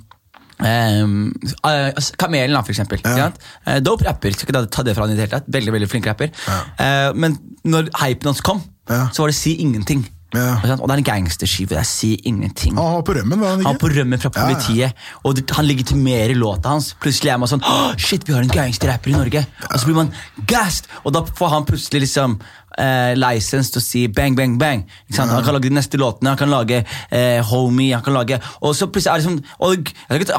[0.63, 3.01] eh, Kamelen, da, for eksempel.
[3.05, 3.31] Ja.
[3.65, 4.31] Eh, dope rapper.
[4.35, 5.51] Skal ikke ta det fra han i det hele tatt.
[5.51, 6.31] Veldig veldig flink rapper.
[6.79, 9.07] Eh, men når hypen hans kom, Ja.
[9.13, 10.07] så var det Si ingenting.
[10.33, 10.53] Ja.
[10.79, 11.69] Og det er en gangsterskive.
[11.75, 12.75] Det er Si ingenting.
[12.75, 13.67] Han var på rømmen, var han ikke?
[13.67, 14.55] Han på rømmen fra Ja, ja.
[14.55, 14.93] politiet,
[15.25, 16.93] og han legitimerer låta hans.
[17.03, 19.45] Plutselig er man sånn Shit, vi har en gangsterrapper i Norge!
[19.69, 20.13] Og så blir man
[20.47, 20.87] gassed!
[21.05, 22.39] Og da får han plutselig liksom
[22.77, 24.83] eh, license til å si bang, bang, bang.
[25.17, 28.75] Han kan lage de neste låtene, han kan lage eh, Homie, han kan lage Og
[28.77, 29.91] så plutselig er det sånn og,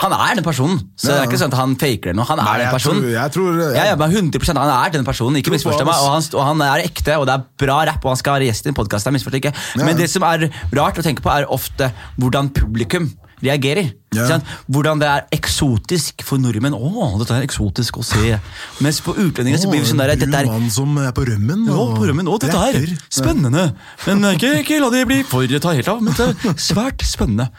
[0.03, 2.27] Han er den personen, så det er ikke sånn at han faker det nå.
[2.29, 3.03] Han er Nei, den personen.
[3.03, 5.95] tror- jeg tror- ja, ja, men 100 Han er den personen, ikke misforstå meg.
[5.95, 8.49] Og han, og han er ekte, og det er bra rapp, og han skal være
[8.51, 9.07] gjest i en podkast.
[9.07, 9.85] Ja.
[9.85, 13.11] Men det som er rart å tenke på, er ofte hvordan publikum
[13.43, 13.91] reagerer.
[14.15, 14.39] Ja.
[14.71, 16.75] Hvordan det er eksotisk for nordmenn.
[16.77, 18.37] Å, dette er eksotisk å se.
[18.85, 21.65] Mens på utlendinger så blir vi sånn der, er mann som er på rømmen.
[21.73, 23.71] og på rømmen, å, dette er spennende.
[24.07, 27.05] Men eh, ikke, ikke la det bli for ta helt av, men det er svært
[27.07, 27.51] spennende.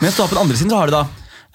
[0.00, 1.04] Mens da på den andre siden så har du da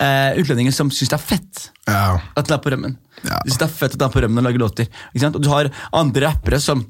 [0.03, 2.19] eh, utlendinger som syns det er fett Ja.
[2.35, 2.97] at den er på rømmen.
[3.23, 3.39] Ja.
[3.43, 4.91] De synes det er fett at den er på rømmen og lager låter.
[5.15, 6.85] Og du har andre rappere som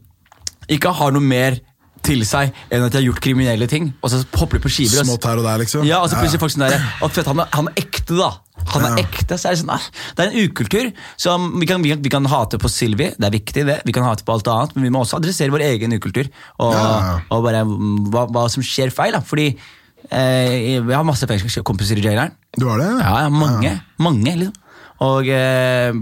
[0.72, 1.60] ikke har noe mer
[2.04, 5.04] til seg enn at de har gjort kriminelle ting, og så hopper de på skiver.
[5.06, 5.86] Smått her og der, liksom.
[5.88, 8.30] ja, og så plutselig folk sånn der, og han, han er ekte, da.
[8.74, 9.04] Han er Ja.
[9.06, 9.84] ekte, så er Det sånn, ah,
[10.18, 13.28] det er en ukultur som vi kan, vi, kan, vi kan hate på Sylvi, det
[13.28, 13.82] er viktig det.
[13.86, 16.28] Vi kan hate på alt annet, men vi må også adressere vår egen ukultur.
[16.60, 17.20] Og, Ja.
[17.30, 19.14] og bare hva, hva som skjer feil.
[19.14, 19.56] da Fordi
[20.12, 22.32] eh, vi har masse fengselskompiser i jaileren.
[22.58, 22.90] Du har det?
[23.02, 23.82] Ja, ja, mange.
[24.00, 24.54] Mange, liksom.
[25.06, 25.94] Og eh,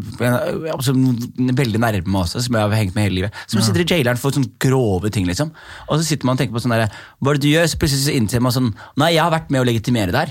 [1.59, 3.43] veldig nærme også, som jeg har hengt med hele livet.
[3.51, 5.51] Som sitter i jaileren for sånne grove ting, liksom.
[5.89, 6.87] Og så sitter man og tenker på sånn der,
[7.19, 7.69] hva er det du gjør?
[7.71, 10.25] Så plutselig så innser man sånn Nei, jeg har vært med å legitimere.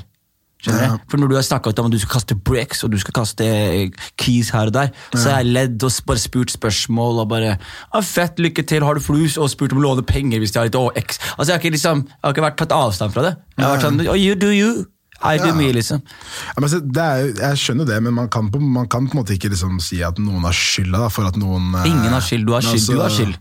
[0.65, 0.97] Skjønner Ja.
[1.11, 3.45] For når du har snakka om at du skal kaste bricks og du skal kaste
[3.45, 7.59] eh, keys her og der, så har jeg ledd og bare spurt spørsmål og bare
[7.93, 10.63] ah, 'Fett, lykke til, har du flus?' og spurt om å låne penger hvis de
[10.63, 11.21] har litt OX.
[11.37, 13.37] Altså, jeg har ikke liksom, jeg har ikke vært tatt avstand fra det.
[13.59, 14.87] Jeg har vært sånn oh, You do you.
[15.23, 15.55] I do Ja.
[15.55, 16.03] mye, liksom.
[16.03, 19.15] Ja, men, så det er, jeg skjønner det, men man kan, på, man kan på
[19.17, 22.13] en måte ikke liksom si at noen har skylda da, for at noen eh, Ingen
[22.13, 22.45] har skyld.
[22.47, 22.97] Du har skyld, skyld.
[22.97, 23.41] Du har altså- skyld.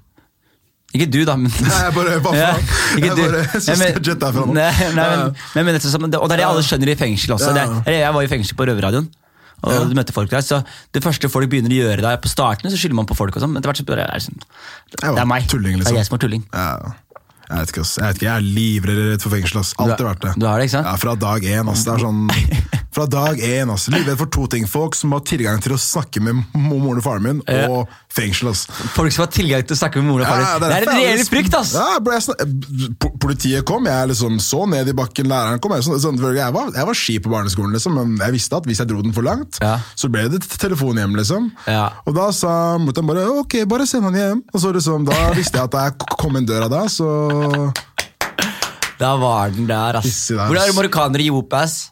[0.93, 2.37] Ikke du, da, men Nei, jeg bare, hva faen?
[2.37, 2.51] Ja,
[3.01, 3.21] jeg du.
[3.25, 4.53] bare syns synes er jetta herfra nå.
[4.53, 5.65] Nei, nei, men, men,
[6.05, 7.49] men, og det er det alle skjønner i fengsel også.
[7.57, 7.65] Ja.
[7.81, 9.09] Det er, jeg var i fengsel på Røverradioen.
[9.63, 9.83] Og Ja.
[9.87, 10.57] du møtte folk der, så
[10.93, 13.33] Det første folk begynner å gjøre der på starten, så skylder man på folk.
[13.35, 14.39] og sånn, Men etter hvert så bare er det sånn
[14.91, 15.47] Det er meg.
[15.49, 15.95] tulling, Det liksom.
[15.95, 16.43] er jeg som er tulling.
[16.53, 16.93] Ja.
[17.49, 17.95] Jeg vet ikke, ass.
[17.99, 19.59] Jeg vet ikke, jeg er livredd for fengsel.
[19.59, 19.73] ass.
[19.83, 20.33] Alltid vært det.
[20.39, 20.87] du er det, ikke sant?
[20.87, 21.69] Ja, Fra dag én.
[21.71, 21.83] ass.
[21.85, 22.21] Det er sånn
[22.93, 23.71] Fra dag én.
[23.73, 23.87] ass.
[23.89, 24.67] Livredd for to ting.
[24.69, 27.67] Folk som har tilgang til å snakke med moren og faren min, Ja.
[27.69, 28.49] og fengsel.
[28.51, 28.67] ass.
[28.93, 30.45] Folk som har tilgang til å snakke med moren og faren.
[30.45, 31.73] Ja, det, er en faen, reell liksom- frykt, ass!
[31.73, 35.71] Ja, politiet kom, jeg liksom så ned i bakken, læreren kom.
[35.73, 38.63] Jeg, sånn, sånn, jeg, var, jeg var ski på barneskolen, liksom, men jeg visste at
[38.69, 39.79] hvis jeg dro den for langt, Ja.
[39.95, 41.15] så ble det telefon hjem.
[41.15, 41.51] liksom.
[41.67, 41.89] Ja.
[42.05, 44.43] Og da sa mutter'n bare ok, bare send han hjem.
[44.53, 47.73] Og så liksom, Da visste jeg at jeg kom inn døra da, så
[48.99, 50.29] Da var den der, ass.
[50.31, 51.89] Hvor er det marokkanere i Jopas?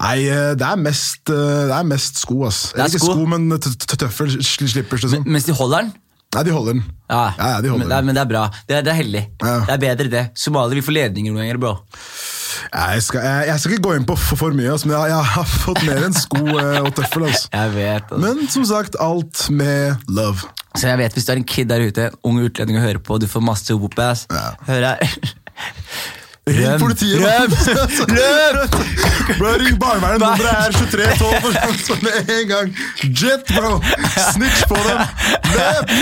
[0.00, 2.60] Nei, eh, det er mest, eh, det er mest sko, ass.
[2.74, 3.14] Det er Ikke sko?
[3.16, 5.26] sko, men tøffel slipper tøffel, slipper slippers, liksom.
[5.26, 5.92] Mens de holder den?
[6.34, 6.84] Nei, de holder den.
[7.10, 8.42] Ja, Ja, ja, de holder men, nei, men det er bra.
[8.68, 9.22] Det er, det er heldig.
[9.42, 9.54] Ja.
[9.66, 10.20] Det er bedre, det.
[10.38, 11.72] Somalier vil få ledninger noen ganger, bro.
[12.70, 15.10] Jeg skal, jeg, jeg skal ikke gå inn på for, for mye, ass, men jeg,
[15.10, 17.26] jeg har fått mer enn sko eh, og tøffel.
[17.30, 17.48] ass.
[17.50, 18.14] Jeg vet.
[18.14, 18.22] ass.
[18.22, 20.46] Men som sagt, alt med love.
[20.78, 23.18] Så jeg vet hvis du er en kid der ute, ung utlending og hører på,
[23.18, 24.28] du får masse Whoop, ass.
[24.30, 24.52] Ja.
[24.70, 25.18] Hør her.
[26.48, 27.20] Ring politiet!
[27.20, 27.50] røm,
[28.08, 28.74] Løp!
[29.38, 30.20] Bro, ring barnevernet.
[30.20, 31.84] Nummeret er 2312.
[31.84, 32.70] Så med en gang.
[33.20, 33.76] Jet, bro!
[34.32, 35.02] Snitch på dem!
[35.54, 35.92] Løp!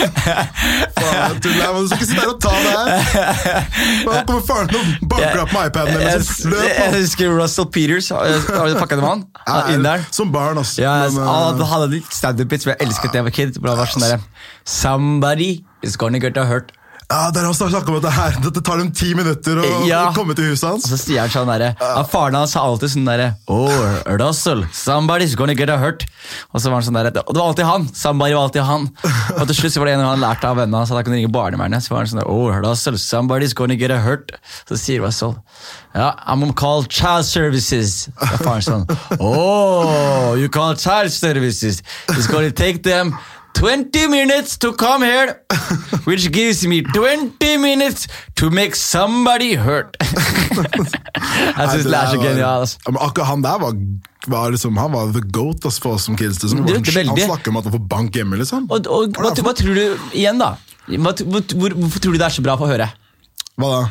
[0.97, 1.73] Faen, tuller.
[1.75, 2.89] men Du skal ikke sitte her og ta det her.
[4.07, 6.01] Nå kommer faren og banker opp med iPaden.
[6.07, 6.25] Jeg,
[6.55, 8.09] løp, jeg husker Russell Peters.
[8.15, 9.27] Har du pakka det med han?
[9.51, 10.81] Han er Som barn, altså.
[10.87, 13.61] Ja, Men, han hadde- eh, litt standup-bits som jeg elsket da jeg var kid.
[13.61, 14.25] Bro, var sånn der,
[14.65, 16.73] Somebody is gonna get hurt.
[17.11, 19.69] Ja, der har han snakket om at det her Det tar dem ti minutter å
[19.89, 20.13] Ja.
[20.13, 20.85] komme til huset hans.
[20.85, 24.67] Og så sier han sånn derre ja, Faren hans sa alltid sånn derre Oh, Russell,
[24.77, 26.05] somebody's gonna get a hurt.
[26.53, 27.89] Og så var han sånn derre Og det var alltid han.
[27.97, 28.91] Somebody var alltid han.
[29.39, 31.17] Og til slutt så var det en han lærte av vennene hans at han kunne
[31.23, 31.81] ringe barnevernet.
[31.87, 34.33] Så var han sånn der, Oh, Russell, somebody's gonna get a hurt.
[34.69, 35.39] Så sier Russell
[35.95, 38.11] Ja, I'm gonna call child services.
[38.21, 38.85] Er faren sånn
[39.19, 41.83] Oh, you call child services.
[42.11, 43.17] It's gonna take them
[43.59, 45.43] 20 minutes to come here,
[46.05, 49.97] which gives me 20 minutes to make somebody hurt.
[51.59, 52.61] Jeg syns det er så genialt.
[52.61, 52.93] Altså.
[53.03, 53.75] Akkurat han der var,
[54.31, 56.39] var liksom, Han var the goat ass, for oss som kids.
[56.43, 56.63] Liksom.
[56.63, 58.71] Han er snakker om at han får bank hjemme, liksom.
[58.71, 60.55] Og, og hva, hva tror du igjen, da?
[60.87, 62.89] Hva, hvor, hvor, hvorfor tror du det er så bra for å høre?
[63.59, 63.83] Hva da?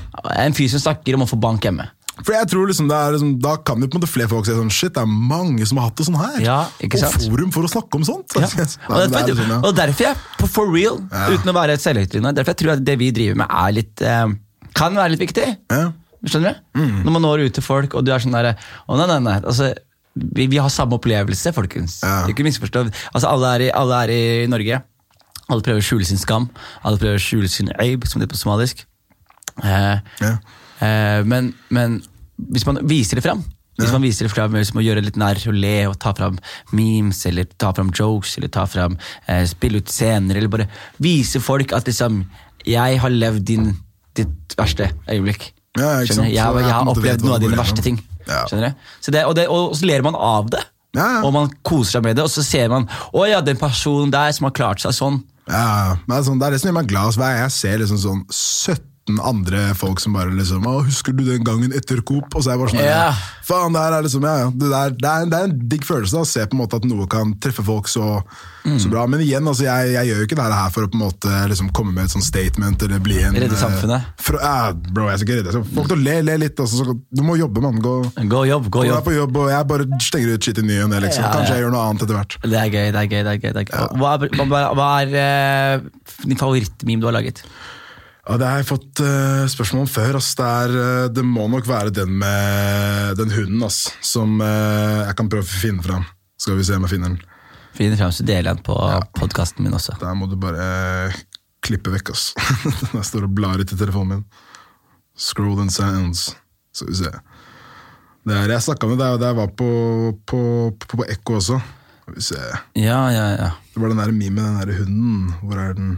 [0.45, 1.89] En fyr som snakker om å få bank hjemme.
[2.25, 4.47] For jeg tror liksom, det er liksom, Da kan jo på en måte flere folk
[4.47, 6.39] si sånn Shit, det er mange som har hatt det sånn her.
[6.41, 7.19] Ja, ikke sant?
[7.21, 8.34] Og forum for å snakke om sånt.
[8.39, 8.49] Ja.
[8.58, 9.60] Nei, Og, er derfor, liksom, ja.
[9.62, 10.99] og derfor jeg, på for real,
[11.36, 14.03] uten å være et selvhøytidende, derfor jeg tror at det vi driver med, er litt
[14.06, 14.25] eh,
[14.77, 15.47] kan være litt viktig.
[15.73, 15.88] Ja.
[16.27, 16.82] Skjønner du?
[17.06, 19.38] Når man når ut til folk, og du er sånn derre Å, nei, nei, nei.
[19.45, 19.69] Altså,
[20.17, 21.99] vi, vi har samme opplevelse, folkens.
[22.32, 22.88] Ikke misforstå.
[23.13, 24.80] Altså, alle er, i, alle er i Norge.
[25.47, 26.49] Alle prøver å skjule sin skam.
[26.82, 28.82] Alle prøver å skjule sin aib, som det er på somalisk.
[29.63, 30.38] Eh, Ja.
[30.84, 32.02] Eh, men, men
[32.54, 33.44] hvis man viser det fram
[33.78, 36.10] hvis man viser det fram med liksom å gjøre litt narr og le og ta
[36.18, 36.40] fram
[36.74, 38.96] memes eller ta fram jokes eller ta fram
[39.30, 40.66] eh, spille ut scener eller bare
[41.04, 42.24] vise folk at liksom
[42.68, 43.70] jeg har levd din,
[44.18, 45.52] ditt verste øyeblikk.
[45.78, 46.02] Ja.
[46.02, 48.00] Jeg, jeg, jeg har opplevd noen av dine verste ting.
[48.26, 48.42] Ja.
[48.50, 48.90] Skjønner du?
[49.00, 50.63] Så det, og, det, og så ler man av det.
[50.98, 51.22] Ja.
[51.22, 54.34] Og man koser seg med det, og så ser man å ja, den personen der
[54.36, 55.22] som har klart seg sånn.
[55.48, 57.16] Ja, men det er sånn, det er det som gjør meg glad.
[57.16, 61.24] Hver gang jeg ser liksom sånn 17 andre folk som bare liksom å, 'Husker du
[61.24, 63.13] den gangen etter Coop?' Og så er jeg bare sånn Ja.
[63.48, 64.50] Faen, det her er liksom, ja, ja.
[64.52, 66.76] Det, der, det, er, det er en digg følelse da, å se på en måte
[66.76, 68.22] at noe kan treffe folk så,
[68.67, 68.76] Mm.
[68.84, 69.06] så bra.
[69.08, 71.32] Men igjen, altså, jeg, jeg gjør jo ikke det her for å på en måte
[71.48, 74.04] liksom komme med et sånt statement eller bli en Redde eh, samfunnet.
[74.20, 76.60] fra- ja, bro, jeg skal ikke redde så Folk til å le, le litt.
[76.60, 77.80] Altså, så, du må jobbe, mann.
[77.80, 77.93] Gå,
[78.28, 79.06] Gå jobb, gå jobb.
[79.06, 81.00] på jobb, og jeg bare stenger ut shit i ny og ne.
[81.00, 81.24] Liksom.
[81.32, 82.38] Kanskje jeg gjør noe annet etter hvert.
[82.43, 82.91] Det er gøy.
[82.91, 83.98] det er gøy, det er gøy, det er gøy.
[83.98, 85.80] Hva er, hva, hva er eh,
[86.28, 87.43] din favorittmeme du har laget?
[88.28, 90.18] Ja, Det har jeg fått uh, spørsmål om før.
[90.20, 90.34] Ass.
[90.36, 95.16] Det, er, uh, det må nok være den med den hunden ass, som uh, jeg
[95.20, 96.04] kan prøve å finne fram.
[96.38, 97.22] Skal vi se om jeg finner den.
[97.78, 98.76] Finn frem, så deler jeg den på
[99.16, 99.96] podkasten min også.
[100.02, 101.13] Der må du bare
[101.63, 102.12] klippe vekk.
[102.12, 102.34] ass.
[102.94, 104.26] der står og blar ut i telefonen min.
[105.18, 106.28] Scroll and sounds.
[106.76, 107.13] Skal vi se.
[108.28, 109.70] Det er, jeg snakka med deg da jeg var på,
[110.28, 110.42] på,
[110.84, 111.62] på, på Ekko også.
[112.04, 112.42] Skal vi se.
[112.76, 113.50] Ja, ja, ja.
[113.72, 115.32] Det var den der memen, den der hunden.
[115.46, 115.96] Hvor er den?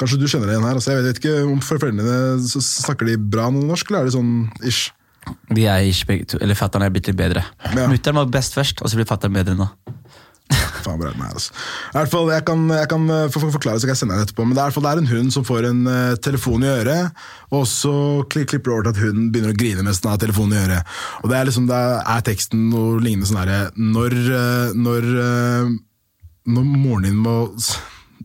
[0.00, 0.78] Kanskje du kjenner det igjen her?
[0.80, 4.16] Altså, jeg vet ikke om foreldrene dine så snakker de bra norsk, eller er det
[4.16, 4.88] sånn ish?
[5.54, 7.44] Vi er ikke begge to, eller Fatter'n er blitt litt bedre.
[7.72, 7.86] Ja.
[7.88, 9.70] Mutter'n var best først, og så blir fatter'n bedre nå.
[10.84, 11.54] Faen, bra, her, altså.
[11.94, 14.18] I hvert fall, Jeg kan, jeg kan eh, for, for, forklare, så kan jeg sende
[14.18, 14.44] deg etterpå.
[14.44, 16.66] Men det er, i hvert fall, det er en hund som får en uh, telefon
[16.66, 17.24] i øret,
[17.56, 17.94] og så
[18.34, 20.92] klipper det over til at hunden begynner å grine mens den har telefonen i øret.
[21.22, 25.74] Og det er liksom, det er teksten noe lignende sånn herre Når, uh, når, uh,
[26.52, 27.38] når moren din må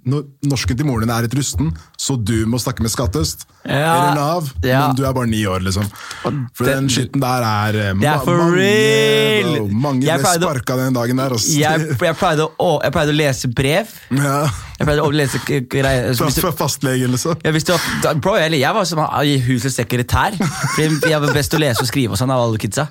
[0.10, 3.44] når Norsken til moren din er litt rusten, så du må snakke med skattøst.
[3.68, 4.86] Ja, Eller Nav, ja.
[4.88, 5.84] men du er bare ni år, liksom.
[6.24, 9.50] For det- den skitten der er eh, Det er for mange, real!
[9.58, 11.36] bro, Mange ble pleide sparka den dagen der.
[11.36, 14.40] Jeg, jeg, pleide å, jeg pleide å lese brev, ja.
[14.80, 17.36] Jeg pleide å lese greier Fra, fastlegen, liksom.
[17.44, 17.74] Jeg, du,
[18.24, 20.38] bro, jeg, jeg var som i husets sekretær.
[20.78, 22.86] Fordi jeg var best å lese og skrive og sånn av alle kidsa.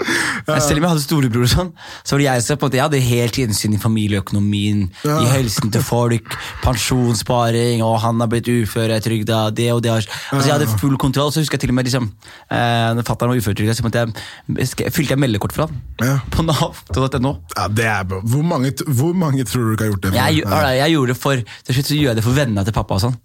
[0.44, 1.72] Selv om jeg hadde storebror og sånn,
[2.04, 4.84] så var det jeg som på en måte, jeg hadde helt innsyn i familieøkonomien,
[5.16, 8.48] i helsen til folk, pensjonssparing, og han har blitt
[8.98, 9.90] uføretrygda, det og det.
[9.90, 11.30] har- Altså, jeg hadde full kontroll.
[11.32, 12.12] Så husker jeg til og med liksom,
[12.50, 16.18] eh, når fatter'n var uføretrygda, så jeg, fylte jeg meldekort for han Ja.
[16.30, 17.36] på nav.no.
[17.56, 18.20] Ja, det er bra.
[18.20, 20.10] Hvor mange, hvor mange tror du ikke har gjort det?
[20.12, 20.18] for?
[20.18, 22.72] Jeg, jeg, jeg gjorde det for Til slutt så gjør jeg det for vennene til
[22.72, 23.16] pappa og sånn.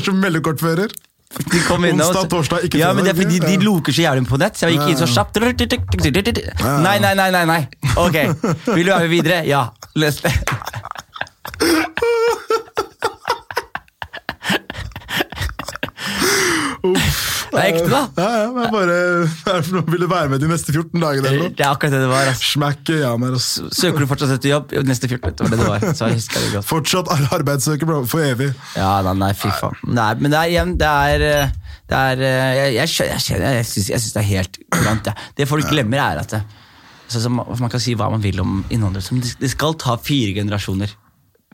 [0.04, 0.88] Som meldekortfører.
[1.50, 4.02] De kom inn Onsdag, torsdag, ikke ja, men det er fordi de, de loker så
[4.04, 5.34] jævlig på nett, så jeg gikk inn så kjapt.
[6.84, 7.66] Nei, nei, nei, nei, nei.
[7.96, 8.14] Ok,
[8.70, 9.40] vil du være med videre?
[9.48, 9.64] Ja.
[9.96, 10.20] Les
[16.92, 17.02] det.
[17.54, 18.02] Det er ekte, da.
[18.24, 18.96] Ja, ja, men bare
[19.68, 21.30] Vil ville være med de neste 14 dagene?
[21.30, 21.48] eller?
[21.54, 22.30] Det er akkurat det det var.
[22.30, 22.44] ass.
[22.52, 23.68] Smack, ja, men altså.
[23.72, 24.74] Søker du fortsatt etter jobb?
[24.88, 25.86] Neste 14, det var det det var.
[25.96, 26.68] Så jeg det godt.
[26.68, 28.02] Fortsatt arbeidssøker, bro.
[28.10, 28.50] For evig.
[28.76, 29.78] Ja, nei, nei fy faen.
[29.96, 31.52] Nei, men det er det er
[31.84, 32.88] det er, jeg, jeg,
[33.28, 35.04] jeg, jeg, syns, jeg det er helt kurant.
[35.04, 35.12] Det.
[35.36, 36.40] det folk glemmer, er at det,
[37.04, 39.20] altså, så man, kan si hva man vil om innvandrere.
[39.20, 40.94] Det det skal ta fire generasjoner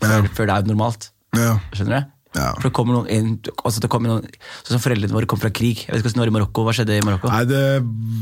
[0.01, 0.21] før, Ja.
[0.37, 1.11] før det er normalt.
[1.37, 1.57] Ja.
[1.75, 2.20] Skjønner du?
[2.31, 2.53] Ja.
[2.61, 3.31] For det kommer noen inn,
[3.67, 4.27] altså det kommer noen,
[4.63, 5.81] Sånn som Foreldrene våre kom fra krig.
[5.83, 6.63] Jeg vet ikke var i Marokko.
[6.67, 7.31] Hva skjedde i Marokko?
[7.33, 7.63] Nei, det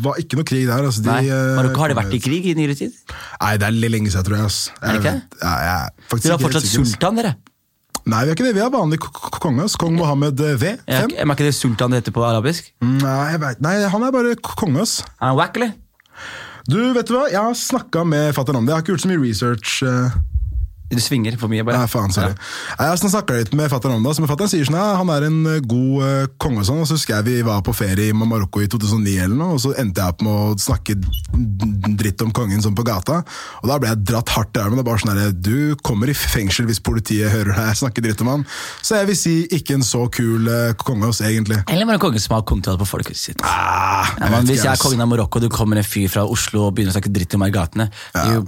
[0.04, 0.86] var ikke noe krig der.
[0.88, 2.96] Altså, de, Nei, eh, Marokko Har det vært i krig i nyere tid?
[3.42, 4.48] Nei, det er litt lenge siden, tror jeg.
[4.48, 4.60] ass.
[4.80, 7.34] Er det ikke Jeg Ja, jeg er Dere har fortsatt sultan, dere.
[8.08, 8.54] Nei, vi har ikke det.
[8.56, 9.68] Vi har vanlig konge.
[9.82, 10.72] Kong Mohammed eh, V.
[10.88, 12.72] Ja, er ikke det sultan det heter på arabisk?
[12.80, 13.60] Nei, jeg vet.
[13.64, 14.86] Nei, han er bare konge.
[14.88, 15.76] Er han wack, eller?
[16.68, 17.28] Du, vet du hva?
[17.32, 18.72] Jeg har snakka med fatter'n om det.
[18.72, 19.76] Jeg har ikke gjort så mye research.
[20.88, 21.82] Du svinger for mye, bare.
[21.82, 22.32] Nei, faen, sorry.
[22.78, 24.14] Jeg har snakka litt med fatter'n om det.
[24.16, 26.80] Så fatter'n sier sånn, ja, han er en eh, god uh, konge og sånn.
[26.80, 29.60] Og så husker jeg vi var på ferie i Marokko i 2009 eller noe, og
[29.60, 30.96] så endte jeg opp med å snakke
[32.00, 33.20] dritt om kongen sånn på gata.
[33.62, 34.78] Og da ble jeg dratt hardt i armen.
[34.80, 38.24] Det er bare sånn her, Du kommer i fengsel hvis politiet hører deg snakke dritt
[38.24, 38.46] om han.
[38.80, 41.60] Så jeg vil si ikke en så kul uh, konge oss, egentlig.
[41.68, 43.44] Eller bare en konge som har kontroll på folket sitt.
[43.44, 46.24] Ah, Ja, men hvis jeg er kongen av Marokko, og du kommer en fyr fra
[46.24, 48.42] Oslo og begynner å snakke dritt om meg i gatene you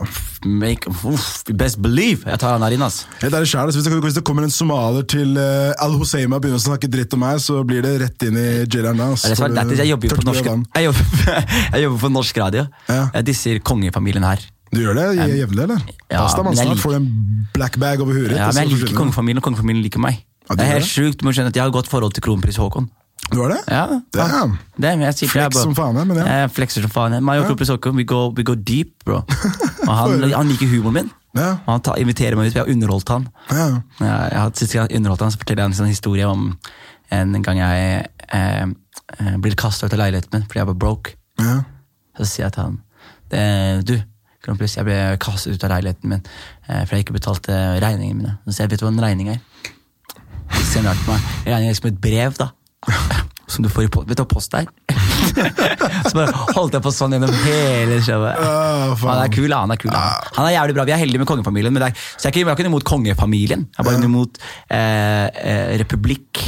[0.45, 3.03] make, uff, Best believe jeg tar han her inn, ass.
[3.21, 6.65] Helt ærlig selv, hvis, det, kommer en somalier til uh, Al Hoseima og begynner å
[6.65, 9.11] snakke dritt om meg, så blir det rett inn i jaileren da.
[9.17, 9.83] Altså, For, lættis.
[9.83, 11.45] Jeg jobber norsk, jeg jobber,
[11.83, 12.65] jeg på norsk radio.
[12.89, 13.03] Ja.
[13.19, 14.47] Jeg disser kongefamilien her.
[14.71, 15.83] Du gjør det jevnlig, eller?
[16.07, 17.11] Ja, Pasta, jeg snart liker- får du en
[17.57, 18.37] black bag over huet.
[18.37, 20.23] Ja, men jeg liker kongefamilien, og kongefamilien liker meg.
[20.47, 22.87] Ja, det er helt sjukt, men skjønner at jeg har godt forhold til kronprins Haakon.
[23.31, 23.61] Du har det?
[23.71, 23.87] Ja.
[24.11, 26.25] Det er, jeg sier, Flex jeg som faen, men ja.
[26.43, 27.19] Jeg flexer som faen.
[27.23, 29.21] Meg og kronprins Haakon, we go, we go deep, bro.
[29.89, 31.11] Og han, han liker humoren min.
[31.39, 31.51] Ja.
[31.67, 33.27] Han tar, inviterer meg ut, for jeg har underholdt han.
[33.51, 33.67] Ja.
[34.01, 36.47] Jeg, jeg sist gang jeg underholdt han, så forteller jeg en sånn historie om
[37.15, 38.65] en gang jeg eh,
[39.19, 41.17] blir ble kasta ut av leiligheten min fordi jeg var broke.
[41.41, 41.61] Ja.
[42.19, 42.79] Så sier jeg til han
[43.31, 43.43] det,
[43.89, 43.95] Du,
[44.45, 48.37] kronprins, jeg ble kastet ut av leiligheten min eh, fordi jeg ikke betalte regningene mine.
[48.47, 49.43] Så sier jeg, vet du hva en regning er?
[50.51, 51.29] Så sier han rart på meg.
[51.47, 52.51] Regning er som et brev, da.
[53.51, 54.07] Som du får i post.
[54.07, 54.69] Vet du hva post er?
[56.09, 58.41] så bare holdt jeg på sånn gjennom hele showet.
[58.41, 59.93] Ah, han er kul, han er kul.
[59.95, 60.33] Han.
[60.39, 60.89] han er jævlig bra.
[60.89, 61.77] Vi er heldige med kongefamilien.
[61.77, 63.69] Men er, så jeg er ikke, jeg er ikke imot kongefamilien.
[63.71, 66.43] Jeg er bare imot eh, eh, republikk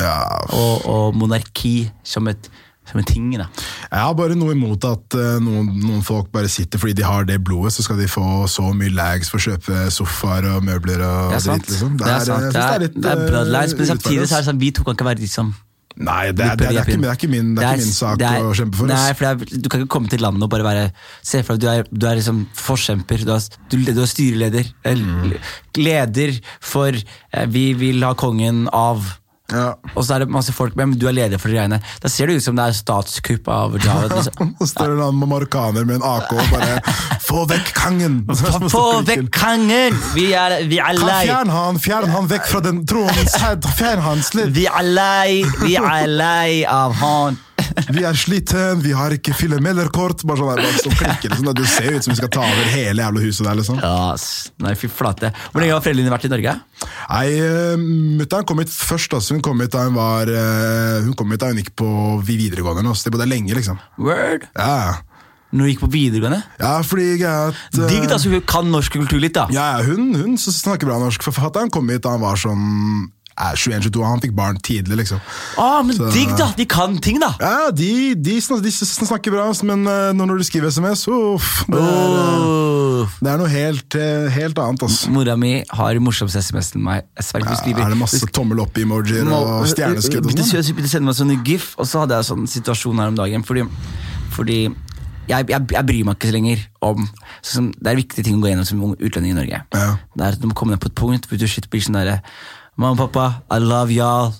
[0.00, 0.16] ja.
[0.52, 2.48] og, og monarki som et,
[2.86, 3.28] som en ting.
[3.40, 3.48] Da.
[3.90, 7.26] Jeg har bare noe imot at uh, noen, noen folk bare sitter fordi de har
[7.28, 11.02] det blodet, så skal de få så mye lags for å kjøpe sofaer og møbler
[11.06, 11.64] og Det er sant.
[11.64, 11.74] dritt.
[11.74, 11.96] Liksom.
[12.02, 14.62] Det er, Det er, litt, det er eh, bloodlines, men samtidig så er det sånn,
[14.62, 15.54] vi to kan ikke være de som
[15.96, 17.86] Nei, det er, det, er, det, er ikke, det er ikke min, det er ikke
[17.86, 18.90] min sak å kjempe for.
[18.90, 20.82] Nei, for Du kan ikke komme til landet og bare være
[21.24, 23.24] Se for deg at du er, du er liksom forkjemper.
[23.24, 24.68] Du er, du, du er styreleder.
[24.84, 25.32] Mm.
[25.80, 29.08] Leder for eh, Vi vil ha kongen av
[29.52, 29.76] Ja.
[29.94, 31.78] Og så er det masse folk Men du er leder for de greiene.
[32.02, 34.14] Da ser det ut som det er statskupp av Javad.
[34.16, 34.54] Liksom.
[34.58, 36.80] Så står det en marokkaner med en AK og bare
[37.26, 38.20] Få vekk kangen!'
[38.74, 39.96] Få vekk kangen!
[40.14, 41.22] Vi er, vi er lei.
[41.28, 43.32] Fjern han fjern han vekk fra den tronen!
[43.78, 44.52] Fjern hans liv.
[44.56, 45.42] Vi er lei.
[45.62, 47.38] Vi er lei av han.
[47.92, 50.24] Vi er sliten, vi har ikke filemellerkort.
[50.26, 51.50] Bare sånn der, som klikker, liksom.
[51.56, 53.80] Du ser jo ut som vi skal ta over hele jævla huset der, liksom.
[53.82, 54.14] Ja.
[54.64, 55.32] Nei, fy flate.
[55.52, 56.54] Hvor lenge har foreldrene vært i Norge?
[56.86, 57.74] Nei, uh,
[58.20, 59.16] Mutter'n kom hit først.
[59.18, 59.36] Altså.
[59.36, 61.90] Hun kom hit da hun var eh, Hun kom hit da hun gikk på
[62.26, 62.88] videregående.
[62.88, 63.06] Altså.
[63.08, 63.78] Det bodde lenge, liksom.
[64.00, 64.48] Word?
[64.56, 65.02] Ja,
[65.52, 66.40] Når du gikk på videregående?
[66.60, 69.46] ja fordi jeg at uh, Digg, da, så hun kan norsk kultur litt, da.
[69.54, 71.22] Ja, ja, hun, hun snakker bra norsk.
[71.28, 74.04] Forfatteren kom hit da han var sånn eh, 21-22.
[74.06, 75.20] Han fikk barn tidlig, liksom.
[75.58, 76.52] Ah, men Så- digg, da!
[76.56, 77.34] De kan ting, da!
[77.40, 82.16] Ja, de, de, de snakker bra, men eh, når du skriver SMS, uff det, er,
[82.22, 82.46] eh,
[82.96, 83.06] Oh.
[83.20, 85.10] det er noe helt, eh, helt annet, altså.
[85.12, 87.04] Mora mi har morsomst SMS til meg.
[87.18, 90.74] Jeg sverger, skriver er det masse tommel opp-emojier og stjerneskudd og sånn?
[90.74, 93.44] begynte sende meg sånne gif, og så hadde jeg sånn situasjon her om dagen.
[93.46, 93.66] Fordi,
[94.32, 94.58] fordi
[95.28, 97.08] jeg, jeg, jeg bryr meg ikke lenger om
[97.42, 99.62] sånn Det er viktige ting å gå gjennom som utlending i Norge.
[99.74, 99.96] Ja.
[100.14, 101.98] Det er at Du må komme ned på et punkt hvor du shit blir sånn
[101.98, 102.20] derre
[102.76, 104.34] Mamma og pappa, I love y'all.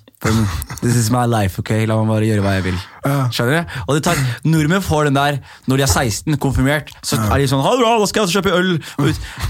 [0.82, 1.70] This is my life, ok?
[1.88, 2.80] La meg bare gjøre hva jeg vil.
[3.06, 3.18] Ja.
[3.32, 3.76] Skjønner du?
[3.86, 6.92] Og det tar, Nordmenn får den der når de er 16, konfirmert.
[7.06, 8.72] Så er de sånn Ha det bra, da skal jeg kjøpe øl!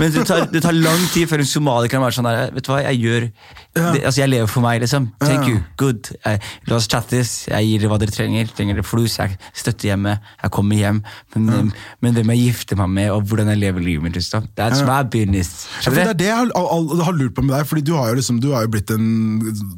[0.01, 2.67] Men det tar, det tar lang tid før en somalier kan være sånn der Vet
[2.67, 3.27] du hva, jeg gjør
[3.77, 5.11] det, Altså, jeg lever for meg, liksom.
[5.21, 5.61] Thank you.
[5.77, 6.13] Good.
[6.25, 6.41] Jeg,
[6.71, 7.33] la oss chattes.
[7.51, 8.49] Jeg gir dere hva dere trenger.
[8.57, 9.19] Trenger dere flus?
[9.21, 10.25] Jeg støtter hjemmet.
[10.43, 11.03] Jeg kommer hjem.
[11.35, 14.17] Men, men hvem jeg gifter meg med, og hvordan jeg lever livet mitt.
[14.17, 14.49] Liksom.
[14.57, 15.67] That's my business.
[15.85, 18.19] Ja, det er det jeg har, har lurt på med deg, fordi du har jo,
[18.21, 19.07] liksom, du har jo blitt en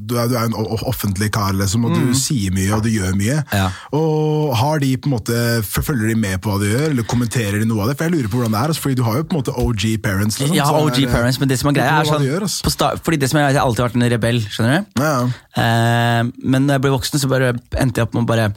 [0.09, 3.17] Du er, du er en offentlig kar, liksom, og du sier mye og du gjør
[3.19, 3.41] mye.
[3.51, 3.68] Mm.
[3.69, 3.99] Ja.
[3.99, 5.37] Og har de på en måte
[5.69, 7.97] Følger de med på hva du gjør, eller kommenterer de noe av det?
[7.99, 9.55] For jeg lurer på hvordan det er, altså, fordi du har jo på en måte
[9.63, 10.41] OG parents.
[10.41, 12.65] Liksom, Jeg har OG er parents, men det som er greia er sånn gjør, altså.
[12.67, 15.03] på start, Fordi det som er Jeg har alltid vært en rebell, skjønner du?
[15.05, 15.17] Ja.
[15.63, 18.49] Eh, men når jeg ble voksen, så bare endte jeg opp med å bare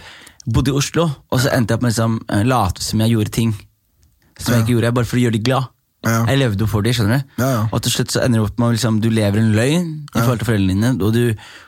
[0.48, 3.14] bodde i Oslo, og så endte jeg opp med å liksom, eh, late som jeg
[3.16, 3.54] gjorde ting
[4.42, 5.70] som jeg ikke gjorde, bare for å gjøre de glad.
[6.02, 6.24] Ja.
[6.26, 7.34] Jeg levde jo for dem, skjønner du?
[7.44, 7.62] Ja, ja.
[7.70, 10.18] Og til slutt så ender det opp med at liksom, du lever en løgn i
[10.18, 10.92] forhold til foreldrene dine.
[10.98, 11.22] Og du,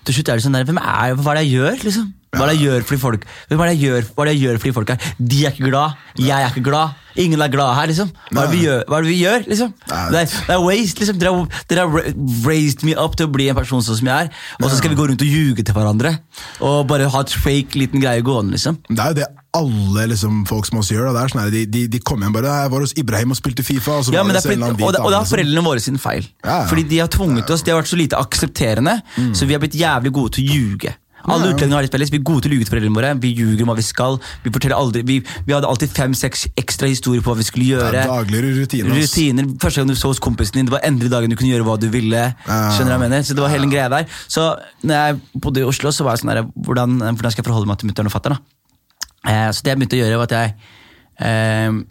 [0.07, 2.07] til slutt er du sånn der, hvem er jeg, hva er det jeg gjør, liksom?
[2.33, 4.35] Hva er det jeg gjør fordi folk Hva er det jeg gjør, hva er det
[4.35, 6.99] jeg gjør fordi folk er De er ikke glad, jeg er ikke glad.
[7.15, 8.09] Ingen er glad her, liksom.
[8.31, 9.73] Hva er det vi gjør, det vi gjør liksom?
[9.85, 11.19] Det er, det er waste, liksom.
[11.21, 12.07] Dere har, dere har
[12.47, 14.93] raised me up til å bli en person sånn som jeg er, og så skal
[14.93, 16.15] vi gå rundt og ljuge til hverandre.
[16.65, 18.79] Og bare ha et fake liten greie gående, liksom.
[18.89, 21.11] Det er jo det alle liksom, folk som oss gjør.
[21.13, 23.65] Det er sånn de, de, de kom hjem bare Jeg var hos Ibrahim og spilte
[23.65, 23.99] Fifa.
[23.99, 25.29] Og så Ja, var det det annen og, det, er liksom.
[25.35, 26.25] foreldrene våre sin feil.
[26.41, 26.67] Ja, ja.
[26.71, 28.97] Fordi de har tvunget oss, de har vært så lite aksepterende,
[29.37, 30.95] så vi har blitt jævlig gode til å ljuge.
[31.23, 33.11] Alle Ja, utlendinger har litt felles, Vi er gode til å luge til foreldrene våre.
[33.21, 34.17] Vi ljuger om hva vi skal.
[34.43, 37.91] Vi forteller aldri, vi, vi hadde alltid fem-seks ekstra historier på hva vi skulle gjøre.
[37.95, 38.97] Det er daglige rutiner.
[38.99, 39.47] Rutiner.
[39.63, 41.77] Første gang du så hos kompisen din, det var endelig dagen du kunne gjøre hva
[41.79, 42.25] du ville.
[42.47, 43.23] Skjønner du hva jeg mener?
[43.23, 44.19] Så det var hele en greie der.
[44.27, 44.49] Så
[44.83, 47.71] når jeg bodde i Oslo, så var jeg sånn der, hvordan, hvordan skal jeg forholde
[47.71, 48.39] meg til mutter'n og fatter'n?
[49.23, 50.55] Eh, så det jeg begynte å gjøre, var at jeg
[51.23, 51.83] eh,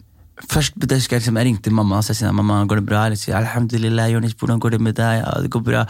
[0.49, 3.03] Først det husker jeg, liksom, jeg ringte mamma og sier mamma, går det bra?
[3.13, 5.21] Jeg sier alhamdulillah, Jonis, hvordan går det med deg?
[5.21, 5.83] Ja, det går bra.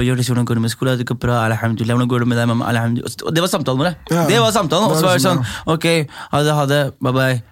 [0.00, 0.98] Jonis, hvordan går det med skolen?
[0.98, 1.94] Det går bra, alhamdulillah.
[1.98, 2.66] Hvordan går det med deg, mamma?
[2.72, 3.12] Alhamdulillah.
[3.28, 3.94] Og det var samtalen vår.
[4.10, 4.24] Ja.
[4.32, 5.44] Det var samtalen, Og så var det sånn,
[5.76, 5.86] ok,
[6.32, 7.42] ha det, ha det, bye bye.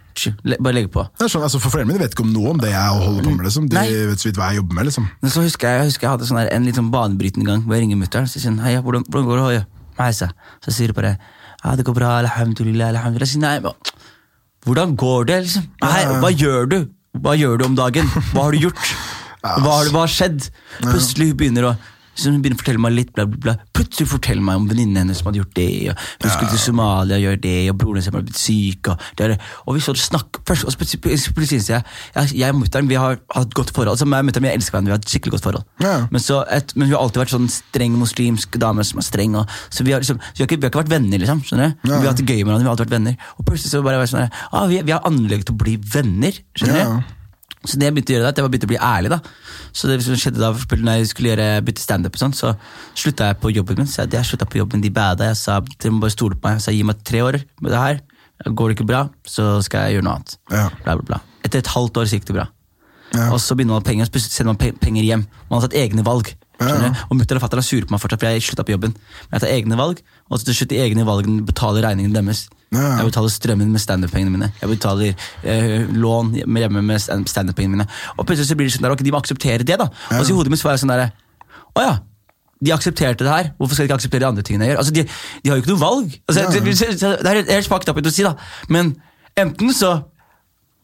[0.44, 1.04] Le- Bare legge på.
[1.16, 3.22] Det er sånn, altså, for Foreldrene mine vet ikke om noe om det jeg holder
[3.24, 3.44] på med.
[3.46, 3.68] Liksom.
[3.70, 3.84] De Nei.
[4.10, 4.88] vet så vidt hva jeg jobber med.
[4.90, 5.06] Liksom.
[5.30, 7.76] Så husker jeg, jeg husker jeg hadde sånn der, en litt sånn banebrytende gang hvor
[7.78, 8.26] jeg ringer mutter'n.
[8.26, 9.62] og sier hei, hvordan, hvordan går det?
[10.00, 10.28] Meisa.
[10.64, 11.12] Så sier hun bare
[11.62, 12.90] ja, det går bra, alhamdulillah.
[12.96, 13.28] alhamdulillah.
[13.28, 13.54] Jeg sier nei,
[14.66, 15.38] hvordan går det?
[15.46, 15.68] liksom?
[15.82, 16.78] Nei, hva gjør du?
[17.20, 18.10] Hva gjør du om dagen?
[18.34, 18.84] Hva har du gjort?
[19.40, 20.50] Hva har, hva har skjedd?
[20.82, 21.76] Plutselig begynner å
[22.20, 23.54] så hun begynner å fortelle meg litt, bla, bla, bla.
[23.76, 25.68] Plutselig forteller meg om venninnen hennes som hadde gjort det.
[25.92, 28.92] Og hun skulle til Somalia og gjøre det, og broren hennes hadde blitt syk.
[28.92, 32.90] Og, det, og vi så snakk først, og plutselig sier jeg jeg, jeg og mutter'n
[32.90, 33.94] vi har hatt et godt forhold.
[33.94, 35.66] Altså, meg og mutter'n vi elsker hverandre, vi har et skikkelig godt forhold.
[35.84, 35.94] Ja.
[36.10, 39.38] Men, så et, men hun har alltid vært sånn streng muslimsk dame som er streng.
[39.40, 41.44] Og, så vi har, liksom, så vi, har ikke, vi har ikke vært venner, liksom.
[41.46, 41.88] skjønner du?
[41.88, 43.30] Vi har hatt det gøy med hverandre, vi har alltid vært venner.
[43.36, 46.44] Og plutselig så bare var sånn ah, vi, vi har anlegg til å bli venner.
[46.58, 46.92] skjønner Ja.
[47.66, 49.10] Så det jeg begynte å gjøre da, at jeg begynte å bli ærlig.
[49.12, 49.18] da.
[49.76, 52.54] Så det som skjedde da, når jeg skulle gjøre bytte standup, sånn, så
[52.96, 53.90] slutta jeg på jobben min.
[53.90, 55.28] Så jeg, jeg slutta på jobben, de bada.
[55.28, 56.56] Jeg sa dere må bare stole på meg.
[56.56, 58.00] Jeg sa gi meg tre år med det her.
[58.48, 60.38] Går det ikke bra, så skal jeg gjøre noe annet.
[60.48, 60.64] Ja.
[60.86, 61.20] Bla, bla, bla.
[61.44, 62.46] Etter et halvt år så gikk det bra.
[63.12, 63.26] Ja.
[63.34, 65.26] Og så begynner man penger, og så sender man penger hjem.
[65.50, 66.32] Man har tatt egne valg.
[66.60, 68.92] Og mutter og fatter er sure på meg fortsatt, for jeg slutta på jobben.
[69.30, 72.42] Men jeg tar egne valg, og til slutt de egne valgene betaler regningen deres.
[72.70, 72.98] Ja.
[73.00, 74.50] Jeg betaler strømmen med standup-pengene mine.
[74.60, 77.88] Jeg betaler eh, lån hjemme med stand- standup-pengene mine.
[78.18, 79.88] Og plutselig så blir det sånn der, ok, de må akseptere det, da.
[80.18, 81.10] Og så i hodet mitt så var jeg sånn derre
[81.80, 81.96] Å ja.
[82.60, 84.80] De aksepterte det her, hvorfor skal de ikke akseptere de andre tingene jeg gjør?
[84.82, 85.04] Altså, de,
[85.42, 86.16] de har jo ikke noe valg.
[86.28, 86.50] Altså, Ja.
[86.52, 86.60] det,
[87.24, 88.34] det, er helt- fucked up å si, da.
[88.68, 88.90] Men
[89.40, 89.94] enten så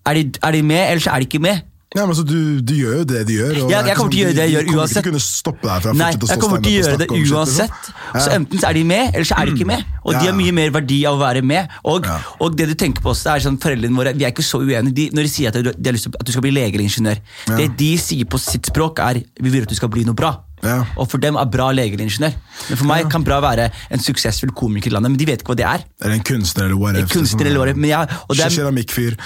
[0.09, 1.61] er de, er de med, eller så er de ikke med.
[1.95, 3.51] Ja, men altså, du, du gjør jo det de gjør.
[3.65, 4.97] og Jeg- er kommer til å sånn- gjøre det jeg gjør De kommer uansett.
[4.97, 7.37] ikke kunne stoppe deg fra Nei, jeg kommer til å gjøre det liksom.
[7.37, 7.91] uansett.
[8.17, 9.85] Så enten så er de med, eller så er de ikke med.
[10.05, 11.69] Og de har mye mer verdi av å være med.
[11.85, 12.19] Og, Ja.
[12.41, 14.95] og det du tenker på også, er sånn foreldrene våre Vi er ikke så uenige.
[14.95, 16.85] De, når de sier at de, har lyst til at du skal bli lege eller
[16.85, 17.19] ingeniør,
[17.49, 17.57] Ja.
[17.57, 20.41] det de sier på sitt språk, er vi vil at du skal bli noe bra.
[20.65, 20.85] Ja.
[20.97, 22.35] Og for dem er bra lege eller ingeniør.
[22.71, 25.53] Men for meg kan bra være en suksessfull komiker i landet, men de vet ikke
[25.53, 25.85] hva det er.
[26.03, 27.09] Eller en kunstner eller whatever.
[27.13, 27.77] Kunstner eller whatever.
[27.77, 27.83] er.
[27.85, 29.17] Men jeg, og det er,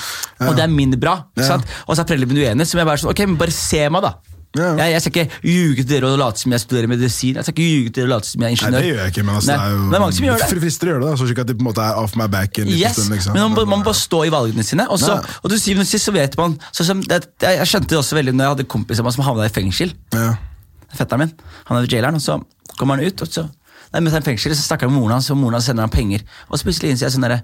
[0.40, 0.48] Ja.
[0.48, 1.24] og det er min bra.
[1.36, 1.60] Ja.
[1.86, 3.88] Og så er foreldrene mine uenige, så må jeg bare sånn, ok, men bare se
[3.88, 4.14] meg, da.
[4.58, 4.74] Ja.
[4.74, 7.36] Jeg, jeg skal ikke ljuge til dere og late som jeg studerer medisin.
[7.38, 8.72] Jeg skal ikke ljuge til dere og late som jeg er ingeniør.
[8.74, 10.16] Nei, det gjør jeg ikke, men altså, Nei, det er jo men det er mange
[10.16, 10.48] som gjør det.
[10.50, 12.58] frister å gjøre det, så ikke at de på en måte er off my back
[12.58, 13.14] en Yes, stund.
[13.14, 13.32] Liksom.
[13.38, 14.88] men man, må- man må bare stå i valgene sine.
[14.90, 15.38] Og, så, Ja.
[15.44, 17.98] og til syvende og sist så vet man så som, det, jeg, jeg skjønte det
[18.02, 19.94] også veldig når jeg hadde kompiser som havna i fengsel.
[20.12, 20.34] ja.
[20.96, 21.32] Fetteren min,
[21.68, 22.40] Han er jaileren, og så
[22.78, 23.48] kommer han ut, og så
[23.90, 26.22] Nei, han fengsel, så snakker han med moren hans, og moren hans sender han penger.
[26.46, 27.40] Og så plutselig innser jeg sånn derre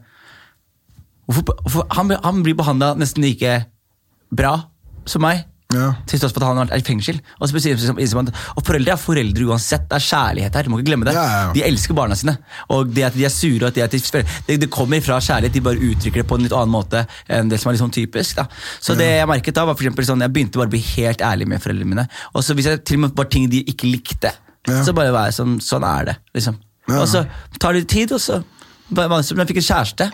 [1.97, 3.57] Han, han blir behandla nesten like
[4.31, 4.53] bra
[5.11, 5.43] som meg.
[5.77, 5.89] Ja.
[6.09, 7.21] Til tross for at han har vært i fengsel.
[7.39, 9.87] Og, så liksom og foreldre er foreldre uansett.
[9.91, 10.67] Det er kjærlighet her.
[10.67, 11.15] Du må ikke glemme det.
[11.17, 11.53] Ja, ja.
[11.55, 12.37] De elsker barna sine.
[12.75, 15.55] Og det at de er sure, og at de er det, det kommer fra kjærlighet.
[15.57, 18.41] De bare uttrykker det på en litt annen måte enn det som er sånn typisk.
[18.41, 18.49] Da.
[18.81, 21.49] Så det jeg merket da, var for sånn, jeg begynte bare å bli helt ærlig
[21.53, 22.09] med foreldrene mine.
[22.35, 24.33] Og så hvis jeg til og med var ting de ikke likte,
[24.67, 26.17] så bare var jeg sånn, sånn er det.
[26.37, 26.59] liksom.
[26.95, 27.25] Og så
[27.59, 28.43] tar det tid, og så
[28.87, 30.05] Men jeg fikk en kjæreste,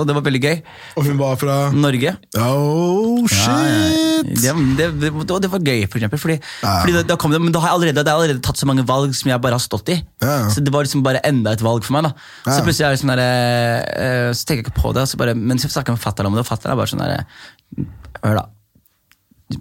[0.00, 0.56] og det var veldig gøy.
[1.00, 2.12] Og hun var fra Norge.
[2.40, 4.32] Oh, shit!
[4.44, 4.54] ja.
[4.54, 6.18] Det, det, det, det, det var gøy, for eksempel.
[6.22, 6.74] Fordi, Ja.
[6.82, 8.66] fordi da, da kom det, men da har jeg allerede, det har allerede tatt så
[8.70, 9.98] mange valg som jeg bare har stått i.
[10.24, 10.36] Ja.
[10.52, 12.08] Så det var liksom bare enda et valg for meg.
[12.10, 15.06] da Så plutselig er det sånn der, eh, Så tenker jeg ikke på det.
[15.08, 17.04] Så bare, men så snakker jeg med fatter'n om det, og fatter'n er bare sånn
[17.04, 17.26] der
[18.24, 18.46] Hør, da.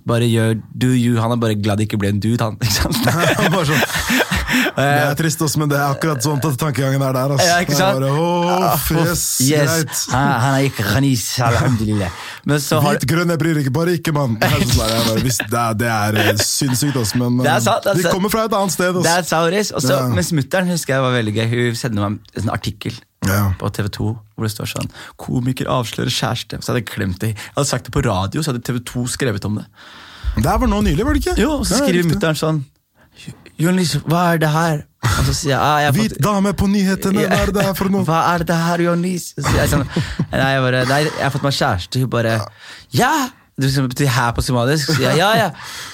[0.07, 1.15] Bare gjør do you.
[1.21, 2.57] Han er bare glad det ikke ble en dude, han.
[2.61, 2.97] Ikke sant?
[3.53, 4.36] Bare sånn.
[4.47, 7.33] Det er trist, også, men det er akkurat sånn at tankegangen er der.
[7.35, 7.47] Altså.
[7.47, 7.99] Ja, ikke sant?
[7.99, 9.95] Bare, oh, yes, greit.
[10.13, 12.21] Han, han er ikke khanis, alhamdulillah.
[12.47, 14.37] Men så har Hvit, grønn, jeg bryr ikke, bare ikke, mann.
[14.39, 18.31] Det er det det eh, sinnssykt, altså, men Det er sant, det er de kommer
[18.33, 18.93] fra et annet sted.
[18.95, 19.17] Det Altså.
[19.17, 19.71] er Sauris.
[19.75, 20.07] Og så, Ja.
[20.13, 21.45] Mens mutter'n husker jeg var veldig gøy.
[21.51, 22.95] Hun sendte meg en artikkel
[23.27, 23.51] Ja.
[23.59, 26.61] på TV 2 hvor det står sånn 'Komiker avslører kjæreste'.
[26.61, 27.33] Så hadde jeg glemt det.
[27.35, 29.65] Jeg hadde sagt det på radio, så hadde TV 2 skrevet om det.
[30.37, 31.37] Det var nå nylig, var det ikke?
[31.41, 32.63] Jo, og Så skriver mutter'n sånn
[33.57, 36.67] 'Jonis, hva er det her?' Og så sier jeg ah, jeg Hvit fått, dame på
[36.69, 38.03] nyhetene, hva er det her for noe?
[38.05, 39.31] Hva er det her, Jonis?
[39.37, 42.03] Så sier jeg sånn Nei, jeg, bare, nei, jeg har fått meg kjæreste.
[42.03, 42.37] Hun bare
[42.95, 43.11] Ja!
[43.57, 44.85] Det betyr her på somalisk.
[44.85, 45.47] Så sier jeg ja, ja.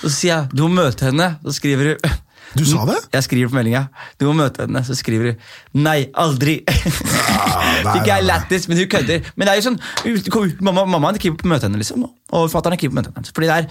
[0.03, 1.30] Og så sier jeg du må møte henne.
[1.45, 2.18] Så skriver hun
[2.54, 2.99] Du sa det?
[3.14, 3.88] Jeg skriver på meldinga.
[4.22, 4.84] Du må møte henne.
[4.86, 6.60] Så skriver hun nei, aldri.
[6.68, 9.30] nei, Fikk jeg lættis, men hun kødder.
[9.36, 9.80] Men det er jo sånn,
[10.62, 12.06] mamma, Mammaen er keen på å møte henne, liksom.
[12.34, 13.34] Og fatter'n er keen på å møte henne.
[13.34, 13.70] Fordi det er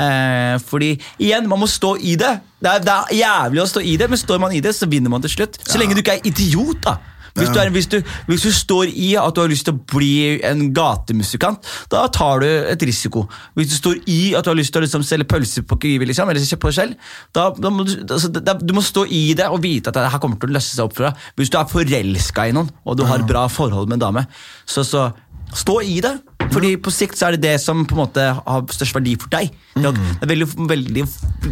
[0.00, 2.34] eh, Fordi igjen, man må stå i det.
[2.60, 4.90] Det er, det er jævlig å stå i det, men står man i det, så
[4.90, 5.60] vinner man til slutt.
[5.64, 6.98] Så lenge du ikke er idiot, da.
[7.38, 7.96] Hvis, du er, hvis, du,
[8.28, 10.10] hvis du står i at du har lyst til å bli
[10.44, 13.26] en gatemusikant, da tar du et risiko.
[13.58, 16.08] Hvis du står i at du har lyst til å liksom selge pølser på Kiwi,
[16.10, 16.96] liksom, eller kjøpe selv,
[17.36, 20.08] da, da må du, altså, da, du må stå i det og vite at det
[20.12, 21.22] her kommer til å løse seg opp for deg.
[21.38, 24.26] Hvis du er forelska i noen, og du har bra forhold med en dame,
[24.68, 25.08] så, så
[25.54, 26.16] stå i det.
[26.52, 29.28] Fordi på sikt så er det det som på en måte har størst verdi for
[29.32, 29.50] deg.
[29.76, 31.04] Det er- det er veldig, veldig,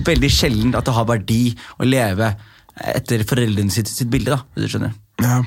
[0.07, 1.41] veldig sjelden at det har verdi
[1.80, 2.30] å leve
[2.76, 4.95] etter foreldrene sitt, sitt bilde, da, hvis du skjønner.
[5.23, 5.41] Ja.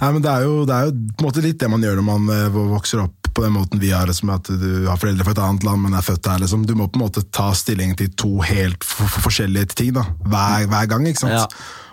[0.00, 2.00] Nei, men det er, jo, det er jo på en måte litt det man gjør
[2.00, 5.24] når man eh, vokser opp på den måten vi har, liksom, at du har foreldre
[5.26, 6.42] fra et annet land, men er født her.
[6.44, 6.66] Liksom.
[6.68, 10.04] Du må på en måte ta stilling til to helt forskjellige ting da.
[10.22, 11.08] hver, hver gang.
[11.10, 11.34] ikke sant?
[11.34, 11.48] Ja.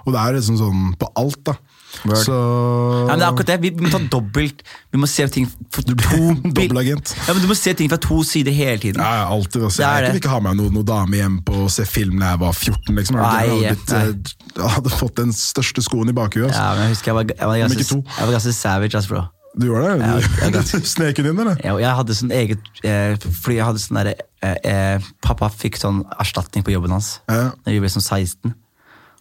[0.05, 1.57] Og det er liksom sånn på alt, da.
[1.91, 4.61] Så Ja, men det er akkurat det, Vi må ta dobbelt
[4.93, 7.11] Vi må se ting for to Dobbeltagent.
[7.27, 9.01] Ja, men Du må se ting fra to sider hele tiden.
[9.03, 9.65] Ja, ja, alltid.
[9.67, 9.83] Altså.
[9.83, 12.31] Jeg vil kunne ikke ha med noen noe dame hjem på å se film da
[12.31, 12.95] jeg var 14.
[12.95, 13.19] liksom.
[13.19, 16.47] Jeg hadde, blitt, eh, jeg hadde fått den største skoen i bakhuet.
[16.47, 16.63] Altså.
[16.63, 19.27] Ja, men Jeg husker jeg var, jeg var, ganske, jeg var ganske savage, ass, bro.
[19.59, 20.07] Du gjorde det?
[20.07, 21.59] Ja, jeg er Du, snek din, eller?
[21.59, 25.79] Jeg, jeg hadde sånn eget eh, Fordi jeg hadde sånn derre eh, eh, Pappa fikk
[25.81, 27.49] sånn erstatning på jobben hans Ja.
[27.51, 28.53] Da vi ble sånn 16.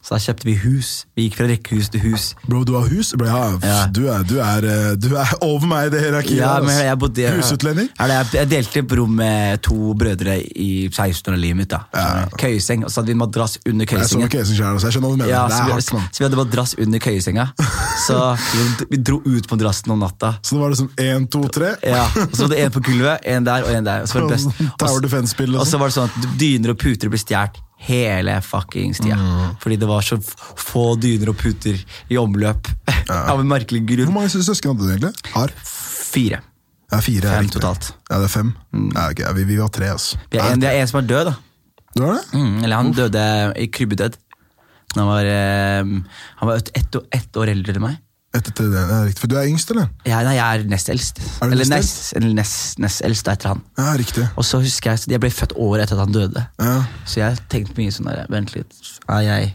[0.01, 1.05] Så da kjøpte vi hus.
[1.15, 2.23] Vi gikk fra rekkehus til hus.
[2.49, 3.11] Bro, du har hus?
[3.21, 3.81] Bro, ja, Ja.
[3.93, 6.39] Du, er, du, er, eh, du er over meg i det hierarkiet.
[6.41, 7.91] Ja, men jeg bodde Husutlending?
[7.99, 11.69] Jeg, jeg delte et rom med to brødre i 16 år av livet mitt.
[11.75, 12.25] da Ja.
[12.41, 14.33] Køyeseng, og så hadde vi madrass under Jeg så køyesengen.
[14.41, 14.87] jeg selv, altså.
[14.89, 15.33] jeg skjønner hva du mener.
[15.35, 16.09] Ja, det så, er vi, hardt, mann.
[16.13, 17.47] så vi hadde madrass under køyesenga.
[18.07, 18.17] Så
[18.91, 20.31] vi, dro ut på madrassen om natta.
[20.43, 21.75] Så det var liksom én, to, tre?
[21.85, 24.03] Ja, og Så var det en på gulvet, en der og en der.
[24.03, 24.49] Og så var det best.
[24.49, 25.81] Sånn Tower Og så- så sånn.
[25.81, 29.17] var det sånn at dyner og puter ble stjålet hele fuckings tida.
[29.17, 29.57] Mm.
[29.63, 32.69] Fordi det var så få dyner og puter i omløp.
[33.11, 35.33] Av en merkelig Hvor mange søsken hadde du egentlig?
[35.35, 35.55] Har?
[36.11, 36.43] Fire.
[36.91, 37.29] Ja, fire.
[37.31, 37.93] er Fem totalt.
[38.11, 38.51] Ja, det er fem?
[38.95, 39.31] Ja, okay.
[39.39, 40.19] vi, vi var tre, altså.
[40.31, 41.37] Vi er en, det er en som er død, da.
[41.95, 42.25] Du er det?
[42.35, 43.23] Mm, eller han døde
[43.59, 44.19] i krybbedød.
[44.97, 45.91] Han var, eh,
[46.41, 47.99] han var ett ett år eldre enn meg.
[48.31, 49.21] Etter til det, er riktig.
[49.25, 49.89] For du er yngst, eller?
[50.07, 51.19] Ja, nei, jeg er nest eldst.
[51.43, 53.65] Er Eller nest, nest, nest eldst etter han.
[53.79, 54.27] Ja, riktig.
[54.39, 56.45] Og så husker jeg, jeg ble født året etter at han døde.
[56.63, 56.77] Ja.
[57.11, 58.79] Så jeg tenkte mye sånn der, vent litt,
[59.11, 59.51] er jeg,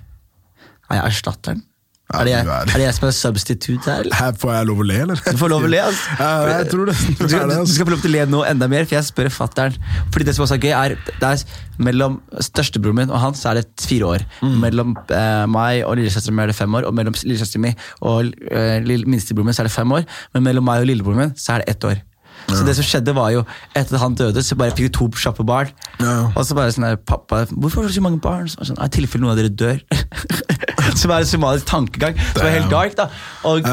[0.90, 1.64] er jeg erstatteren?
[2.06, 4.04] Ja, er, det jeg, er- det jeg som er substitute her?
[4.06, 4.14] eller?
[4.16, 5.22] Her får jeg lov å le, eller?
[5.26, 6.16] Du får lov å le, altså.
[6.22, 6.96] Ja, jeg tror det.
[7.18, 9.32] Du, skal- du skal få lov til å le nå enda mer, for jeg spør
[9.34, 9.80] fatteren.
[10.14, 10.96] Fordi det som også er gøy, er,
[11.26, 11.46] er
[11.82, 14.26] mellom størstebroren min og han så er det fire år.
[14.46, 14.54] Mm.
[14.64, 18.30] Mellom eh, meg og lillesøsteren min er det fem år, og mellom lillesøsteren min og
[18.54, 20.06] eh, minstebroren min så er det fem år.
[20.38, 22.04] Men mellom meg og lillebroren min så er det ett år.
[22.46, 23.40] Så det som skjedde var jo,
[23.74, 25.72] etter at han døde, så bare fikk vi to kjappe barn.
[25.98, 26.28] Ja.
[26.38, 28.46] Og så bare sånn her, pappa, hvorfor har du så mange barn?
[28.52, 29.80] Så sånn, I tilfelle noen av dere dør.
[31.02, 32.18] som er en somalisk tankegang.
[32.34, 33.08] Som er helt dark, da.
[33.48, 33.68] Og,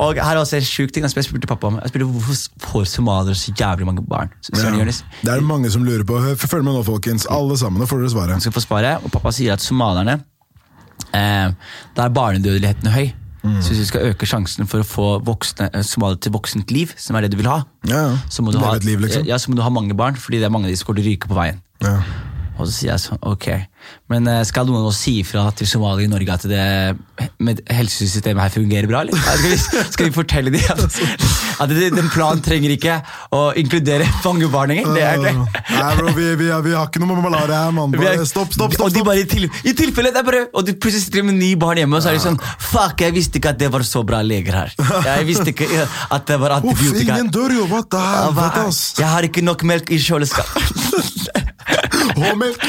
[0.00, 1.06] og her er også en sjuk ting.
[1.06, 4.30] Jeg spurte pappa om Jeg spurte, Hvorfor får somaliere så jævlig mange barn?
[4.52, 4.70] Ja.
[5.24, 6.20] Det er mange som lurer på.
[6.40, 7.26] Følg med nå, folkens.
[7.30, 7.82] Alle sammen.
[7.82, 8.30] Nå får dere svaret.
[8.34, 8.46] svaret.
[8.48, 10.20] skal få svaret, og pappa sier at somalierne
[11.12, 11.52] eh,
[11.96, 13.12] Da er barnedødeligheten høy.
[13.44, 13.58] Mm.
[13.60, 17.16] Så hvis du skal øke sjansen for å få voksne, somalier til voksent liv, som
[17.16, 18.14] er det du vil ha, Ja, ja.
[18.32, 19.26] så må du, ha, liv, liksom.
[19.28, 21.02] ja, så må du ha mange barn, fordi det er mange av de som kommer
[21.02, 21.60] til å ryke på veien.
[21.84, 21.98] Ja.
[22.54, 23.48] Og så sier jeg sånn, ok.
[24.12, 26.64] Men eh, skal noen oss si ifra til Somalia i Norge at det
[27.44, 29.16] med helsesystemet her fungerer bra, eller?
[29.16, 29.58] Skal vi,
[29.94, 30.98] skal vi fortelle dem at,
[31.64, 32.96] at den planen trenger ikke
[33.34, 34.94] å inkludere fangebarn engang?
[34.96, 35.34] Det er det.
[35.74, 37.94] Nei, bro, vi, vi, vi har ikke noe med malaria her, mann.
[38.00, 38.88] Er- Stopp, stopp, stopp!
[38.88, 41.36] Og de bare i, til, i tilfelle det er bare Og de plutselig sitter med
[41.38, 43.84] ni barn hjemme, og så er de sånn Fuck, jeg visste ikke at det var
[43.86, 44.74] så bra leger her.
[45.06, 46.90] Jeg visste ikke at det var antibiotika.
[46.90, 47.64] Uff, ingen dør jo!
[47.70, 48.82] Helvete, er- ass!
[48.98, 51.42] Jeg har ikke nok melk i kjøleskapet.
[52.14, 52.60] H-melk!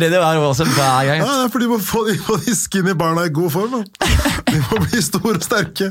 [0.00, 1.20] Det er det det er også hver gang.
[1.22, 2.14] Ja, det er fordi du må få de,
[2.46, 3.76] de skinny barna i god form.
[3.76, 4.08] Da.
[4.50, 5.90] De må bli store og sterke.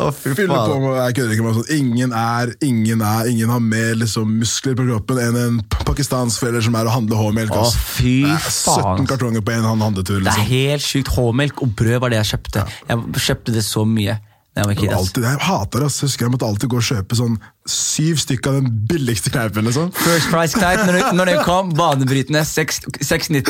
[0.00, 1.70] Å, fy Fylle på med, jeg kødder ikke med sånn.
[1.78, 6.66] Ingen er, ingen er, ingen har mer liksom, muskler på kroppen enn en pakistansk forelder
[6.68, 7.54] som er å handle H-melk.
[7.54, 9.04] Å, fy faen.
[9.04, 9.84] 17 kartonger på en handletur.
[9.84, 10.20] handletur.
[10.20, 10.52] Det er Liksom.
[10.52, 11.12] helt sjukt.
[11.14, 12.66] H-melk og brød var det jeg kjøpte.
[12.88, 14.18] Jeg kjøpte det så mye
[14.54, 14.92] jeg.
[14.94, 15.90] Alltid, jeg hater det.
[15.90, 19.64] Jeg husker jeg måtte alltid gå og kjøpe sånn syv stykker av den billigste kneipen.
[19.66, 19.88] liksom.
[19.96, 23.48] First price kneip når, når den kom, banebrytende 6,90.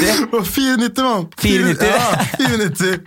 [0.49, 1.27] 490, mann!
[1.43, 1.91] 490.
[1.91, 3.03] Ja, 490.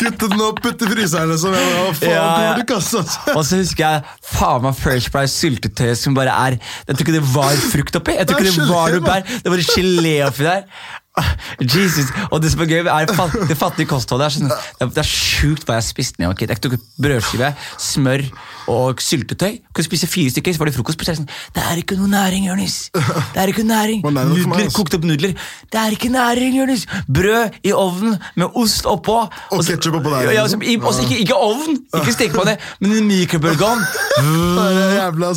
[0.00, 1.54] Kutte den opp, putte fryseren, liksom.
[1.54, 2.56] Jeg bare, faen, Ja, ja.
[2.58, 3.04] Du kassa?
[3.04, 3.36] altså?
[3.36, 4.02] Og så husker jeg
[4.34, 8.16] faen meg First Price syltetøy som bare er Jeg tror ikke det var frukt oppi.
[8.18, 9.32] Jeg tror Det ikke det var noe bær.
[9.44, 10.66] Det var gelé oppi der.
[11.74, 14.26] Jesus, Og det som er gøy, er fatt, det fattige kostholdet.
[14.26, 16.32] er sånn, det er, det er sjukt hva jeg spiste ned.
[16.34, 16.48] Okay?
[16.50, 18.24] Jeg tok brødskive, smør
[18.72, 19.58] og syltetøy.
[19.76, 20.98] Kunne spise fire stykker, så var det frokost.
[21.04, 22.76] Så er det sånn, det er ikke noe næring, Jonis.
[22.94, 24.02] Det er ikke næring.
[24.08, 25.34] Er Nudler, Kokte opp nudler.
[25.70, 26.86] Det er ikke næring, Jonis.
[27.06, 29.20] Brød i ovnen med ost oppå.
[29.52, 30.62] Og så- ketchup oppå der, Ja, liksom.
[30.82, 33.84] også ikke, ikke ovn, ikke stekepanne, men en mikrobølgeovn.
[34.24, 35.30] Det er jævla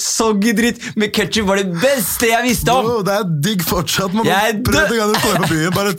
[0.00, 0.80] soggy dritt.
[0.96, 2.84] med ketsjup var det beste jeg visste om!
[2.86, 4.14] Bro, det er digg fortsatt.
[4.14, 5.74] Man Jeg dø- det gang du kommer på byen.
[5.74, 5.94] Bare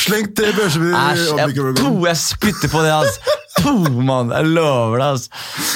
[0.00, 1.54] sleng tre børser i jeg,
[2.10, 3.36] jeg spytter på det, altså.
[3.60, 5.28] Puh, mann, jeg lover det, altså.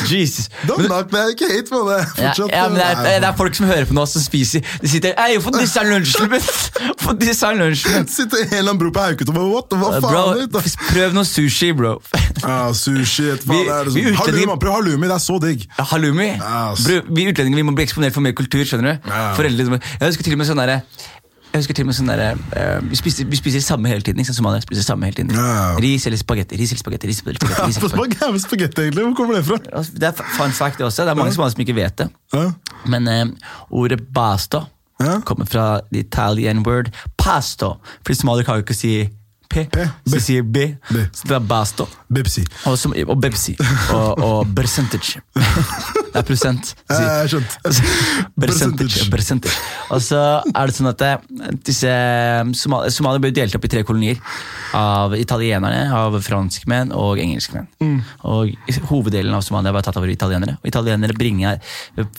[0.09, 0.47] Jesus.
[0.68, 1.99] Don't knock me, ikke hate på det.
[2.01, 4.64] ja, Fortsatt, ja, men det, er, det er folk som hører på nå, som spiser.
[4.81, 6.47] De sitter Ei, få disse lunsjen min!
[7.05, 8.07] Få disse lunsjen min!
[8.09, 9.75] Sitter en eller annen bro på Hauketo og What?
[9.81, 10.47] Hva faen?
[10.55, 11.97] Bro, prøv noe sushi, bro.
[12.45, 14.14] Ja, sushi, et faen, Vi- det er vi liksom.
[14.14, 15.66] utlendinger- Halloumi, man, prøv halloumi, det er så digg.
[15.93, 16.31] Halloumi.
[16.41, 16.87] ass.
[16.87, 18.64] Bro, vi utlendinger vi må bli eksponert for mer kultur.
[18.64, 19.11] skjønner du?
[19.12, 19.27] Ja.
[19.37, 20.81] Foreldre, jeg husker til og med sånn derre
[21.55, 24.19] jeg husker til og med sånn der, uh, vi, spiser, vi spiser samme hele tiden.
[24.21, 24.63] ikke sant?
[24.67, 25.31] Spiser samme hele tiden.
[25.39, 25.77] Ja.
[25.79, 26.59] Ris eller spagetti.
[26.59, 28.43] ris eller spagetti, ris eller spagetti, ris eller spagetti.
[28.43, 29.05] spagetti, egentlig?
[29.07, 29.59] Hvor kommer det fra?
[29.73, 31.03] Altså, Det er fun fact også.
[31.07, 32.09] Det er mange somaliere som ikke vet det.
[32.35, 32.45] Ja.
[32.91, 34.65] Men uh, ordet basto
[35.01, 35.21] Ja.
[35.27, 37.77] kommer fra the Italian word pasto.
[38.07, 38.93] For somaliere kan jo ikke si
[39.55, 40.67] P, P, så sier B.
[40.91, 41.03] B.
[41.15, 41.87] Så det er basto.
[42.15, 42.43] Bepsi.
[42.67, 43.55] Og, som, og Bepsi.
[43.95, 45.23] Og, og percentage.
[45.35, 46.75] Det er prosent.
[46.85, 47.07] Ja, sier.
[47.07, 47.55] jeg har skjønt.
[48.45, 49.05] Percentage.
[49.11, 49.55] percentage.
[49.95, 51.25] Og så er det sånn at eh,
[51.67, 51.91] disse
[52.59, 54.21] Somalia, Somalia ble delt opp i tre kolonier.
[54.79, 57.71] Av italienerne, av franskmenn og engelskmenn.
[58.31, 58.55] Og
[58.91, 60.59] Hoveddelen av Somalia var tatt av italienere.
[60.63, 61.63] Og italienere bringer,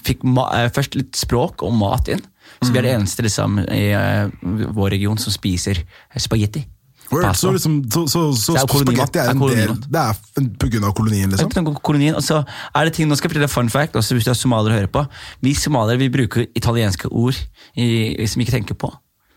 [0.08, 2.24] fikk ma eh, først litt språk og mat inn.
[2.62, 4.30] Så vi er det eneste liksom, i uh,
[4.76, 5.82] vår region som spiser
[6.22, 6.64] spagetti.
[7.16, 9.74] Word, så, liksom, så, så, så så spagetti er en del.
[9.88, 11.80] Det er av kolonien, liksom?
[11.86, 14.34] Kolonien, og så er det ting, Nå skal jeg fortelle fun fact, også hvis du
[14.34, 15.06] er somalier og hører på.
[15.46, 17.40] Vi somaliere vi bruker italienske ord
[17.80, 17.88] i,
[18.28, 18.92] som vi ikke tenker på.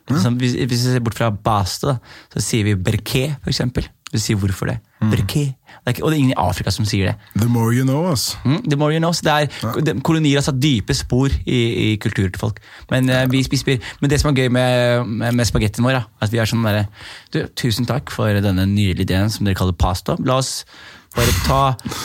[0.09, 3.89] Sånn, hvis, hvis vi ser bort fra baste, da, så sier vi berke for eksempel.
[4.13, 4.79] Vi sier hvorfor det.
[5.01, 5.45] Berké.
[5.69, 7.15] Det er ikke, og det er ingen i Afrika som sier det.
[7.41, 8.39] The more you know, ass.
[8.45, 9.13] Mm, the more you know.
[9.13, 9.95] Det er, ja.
[10.05, 11.61] kolonier har satt dype spor i,
[11.93, 12.61] i kulturen til folk.
[12.91, 13.25] Men, ja.
[13.31, 16.43] vi spiser, men det som er gøy med, med, med spagettien vår, da, at vi
[16.43, 16.87] er sånn derre
[17.57, 20.17] Tusen takk for denne nydelige ideen som dere kaller pasta.
[20.25, 20.65] La oss
[21.19, 21.61] bare ta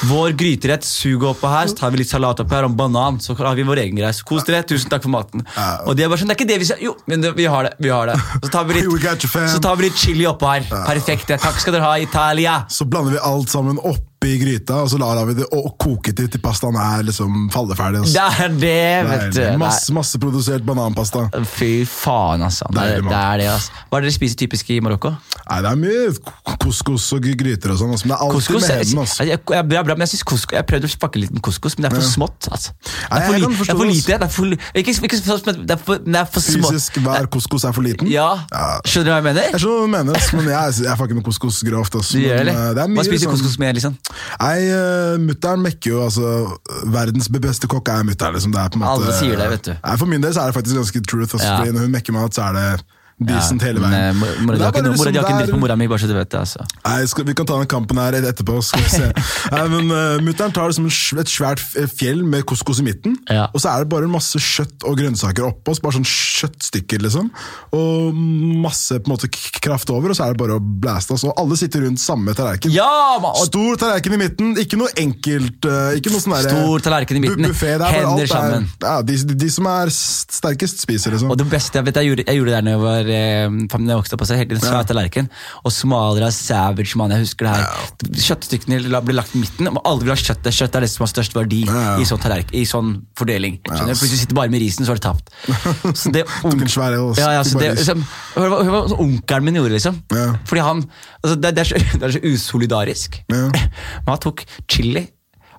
[0.10, 3.20] vår gryterett, suge oppå her, så tar vi litt salat oppå her og banan.
[3.24, 4.14] Så har vi vår egen greie.
[4.28, 5.46] Kos dere, tusen takk for maten.
[5.88, 6.82] Og de er bare sånn, det er ikke det vi sier.
[6.84, 7.76] Jo, men det, vi har det.
[7.84, 8.18] vi har det.
[8.40, 10.68] Så tar vi litt, så tar vi litt chili oppå her.
[10.72, 11.36] Perfekt.
[11.36, 12.62] Takk skal dere ha, Italia.
[12.72, 13.82] Så blander vi alt sammen
[14.24, 18.04] oppi gryta, og så lar vi det og koke til til pastaen er liksom falleferdig.
[18.04, 18.14] Altså.
[18.16, 19.58] Det er det, vet du.
[19.60, 21.26] Masse, Masse, produsert bananpasta.
[21.44, 22.68] Fy faen, altså.
[22.72, 23.84] Det er Deilig, det, er det altså.
[23.90, 25.14] Hva er det dere spiser typisk i Marokko?
[25.44, 28.68] Nei, Det er mye couscous og gryter og sånn, altså, men det er alltid Couscous?
[28.68, 29.28] med heden, altså.
[29.28, 31.88] jeg, jeg, jeg, men jeg synes couscous, jeg prøvde å pakke litt med couscous, men
[31.88, 32.50] det er for smått.
[32.52, 32.74] altså.
[32.84, 34.20] Det er for, li, det er for lite.
[34.24, 36.72] Det er for, ikke, ikke men det er for, det er for smått.
[36.72, 38.08] Fysisk hver couscous er for liten.
[38.12, 38.30] Ja.
[38.88, 39.50] Skjønner du hva jeg mener?
[39.52, 42.00] Jeg skjønner hva du mener, men jeg, jeg får ikke noe couscous grovt.
[42.00, 42.22] Altså.
[42.24, 43.98] Men, det, eh, er mye Hva spiser sånn- couscous med, liksom?
[44.42, 46.34] Nei, uh, Mutter'n mekker jo altså
[46.94, 48.34] Verdens beste kokk er mutter'n.
[48.38, 48.52] Liksom.
[48.56, 49.74] Det er på en måte- Alle sier det, vet du.
[49.84, 51.34] Nei, for min del så er det faktisk ganske truth.
[51.36, 51.72] Altså, Ja.
[51.72, 52.84] Når hun mekker mat, så er det
[53.20, 53.94] decent hele veien.
[54.24, 55.88] eh, Mora di har ikke en noe- mora di har liksom ikke på mora mi,
[55.88, 56.40] bare så du vet det.
[56.40, 56.66] altså.
[56.86, 58.62] Nei, skal, Vi kan ta den kampen her etterpå.
[58.64, 59.12] skal vi se.
[59.54, 60.86] Nei, men uh, Mutter'n tar det som
[61.20, 61.60] et svært
[61.94, 63.48] fjell med couscous i midten, Ja.
[63.54, 65.76] og så er det bare masse kjøtt og grønnsaker oppå.
[65.84, 67.30] Bare sånn kjøttstykker, liksom.
[67.74, 69.30] Og masse på en måte
[69.64, 71.24] kraft over, og så er det bare å blaste oss.
[71.28, 72.72] Og alle sitter rundt samme tallerken.
[72.74, 72.90] Ja!
[73.24, 77.24] og Stor tallerken i midten, ikke noe enkelt uh, Ikke noe sånn Stor tallerken i
[77.24, 78.68] midten, buffet, er hender er- sammen.
[78.82, 81.32] Ja, de, de, de som er sterkest, spiser, liksom.
[81.34, 83.48] Og det beste jeg vet, jeg gjorde, jeg gjorde det der når jeg, var, eh,
[83.72, 84.26] fam- når jeg vokste opp.
[84.26, 85.30] Også, helt i en svær tallerken.
[85.64, 87.14] Og smalere av savage, mann.
[87.16, 87.88] Jeg husker det her.
[88.28, 89.72] Kjøttstykkene ble lagt i midten.
[89.74, 90.50] Og alle vil ha kjøtt.
[90.54, 92.22] Kjøtt er det som har størst verdi i sånn
[92.54, 93.60] i sånn fordeling.
[93.68, 93.98] Skjønner?
[93.98, 95.34] For Hvis du sitter bare med risen, så har du tapt.
[96.04, 96.62] Så det, el,
[97.18, 98.04] ja, ja, så det, liksom,
[98.36, 100.00] hør hør hva onkelen min gjorde, liksom.
[100.50, 100.84] Fordi han,
[101.22, 103.20] altså, det, det, er så, det er så usolidarisk.
[103.32, 103.52] Men
[104.08, 105.06] han tok chili,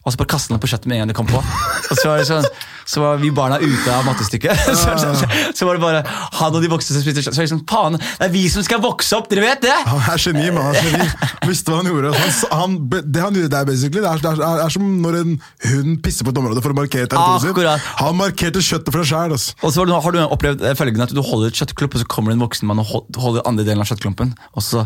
[0.05, 1.41] og så bare kastet han på kjøttet med en gang det kom på.
[1.41, 2.47] Og så var, det sånn,
[2.85, 4.53] så var vi barna ute av mattestykket.
[4.85, 6.01] Så, så, så, var det bare
[6.39, 7.37] han og de voksne som spiste kjøtt.
[7.37, 9.77] Så jeg sånn, faen, det er vi som skal vokse opp, dere vet det!
[9.87, 10.67] Han er geni, mann.
[10.67, 11.31] Han er geni.
[11.49, 12.11] Visste hva han gjorde.
[12.19, 15.19] Han, han, det han gjorde der, basically, det er, det, er, det er som når
[15.21, 15.37] en
[15.71, 17.89] hund pisser på et område for å markere territoriet sitt.
[18.03, 19.37] Han markerte kjøttet for seg sjæl.
[19.65, 22.39] Og så har du, opplevd følgende at du holder et kjøttklump, og så kommer det
[22.41, 24.35] en voksen mann og holder andre delen av kjøttklumpen.
[24.59, 24.85] Og så,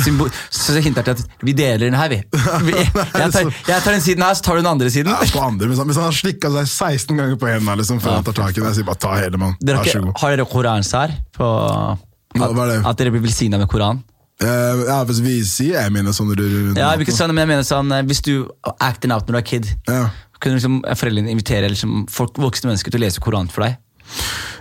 [0.00, 2.22] symbol, så hinter jeg til at vi deler den her, vi.
[2.66, 2.76] vi
[3.20, 5.12] jeg, tar, jeg tar den siden her, så tar du den andre siden.
[5.12, 8.02] Ja, på andre, hvis, han, hvis han har slikka seg 16 ganger på hendene liksom,
[8.02, 9.56] før han tar tak i det, sier bare ta hele, mann.
[9.60, 10.18] Vær har, så god.
[10.22, 11.16] har dere koransar?
[11.36, 11.48] På
[12.36, 12.84] er?
[12.84, 14.02] At dere blir velsigna med Koran?
[14.36, 16.28] Uh, ja, hvis vi sier jeg mener sånn
[16.76, 18.50] Ja, ikke sånn, men jeg mener sånn, eh, Hvis du
[18.84, 20.10] acting out når du er kid, Ja.
[20.44, 23.78] kunne liksom foreldrene invitere liksom, folk, voksne mennesker til å lese Koran for deg?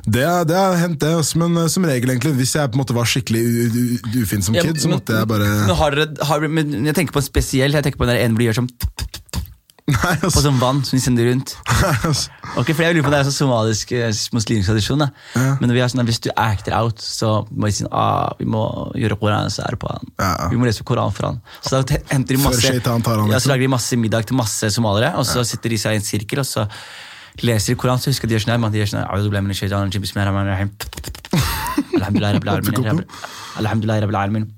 [0.05, 1.11] Det, det har hendt, det.
[1.17, 3.41] Også, Men eh, som regel, egentlig, hvis jeg på en måte var skikkelig
[4.21, 7.17] ufin som Ja, kid, så måtte jeg bare Men har dere, har, men jeg tenker
[7.17, 7.75] på en spesiell.
[7.75, 8.71] Jeg tenker på den der en hvor de gjør sånn
[9.85, 10.41] Nei, på altså.
[10.41, 11.51] sånn vann som de sender rundt.
[12.09, 12.31] altså.
[12.57, 15.03] Ok, for jeg lurer på Det er sånn somalisk eh, muslimsk tradisjon.
[15.03, 15.07] Da.
[15.37, 15.51] Ja.
[15.59, 18.47] Men vi har sånn, at hvis du acter out, så må vi si ah, vi
[18.49, 18.63] må
[18.97, 20.01] gjøre Koran så ære på han.
[20.17, 20.49] Ja.
[20.49, 21.37] Vi må lese Koran for han.
[21.59, 23.49] Så da henter de masse han, ja, så liksom.
[23.53, 26.41] lager de masse middag til masse somaliere, og så sitter de seg i en sirkel,
[26.41, 26.65] og så
[27.45, 28.01] leser de Koran.
[28.01, 29.13] Så husker de gjør sånn her, de gjør sånn her.
[33.61, 34.49] Alhamdulillah rabbil alamin.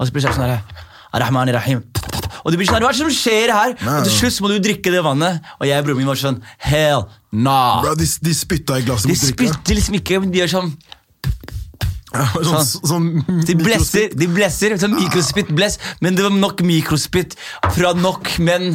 [0.00, 0.64] Og så blir det sånn her
[1.12, 1.91] Ar-Rahmanir-Rahim.
[2.44, 3.76] Og det blir sånn, Hva er det som skjer her?
[3.78, 5.42] Og til slutt må du drikke det vannet.
[5.60, 7.82] Og jeg og broren min var sånn Hell nah.
[7.82, 9.52] Bro, de, de spytta i glasset De mot drikka.
[9.54, 10.74] spytter liksom ikke, men de gjør sånn
[12.12, 13.06] Ja, sånn, sånn,
[13.48, 17.38] De blesser, de blesser sånn mikrospytt bless, men det var nok mikrospytt
[17.72, 18.74] fra nok menn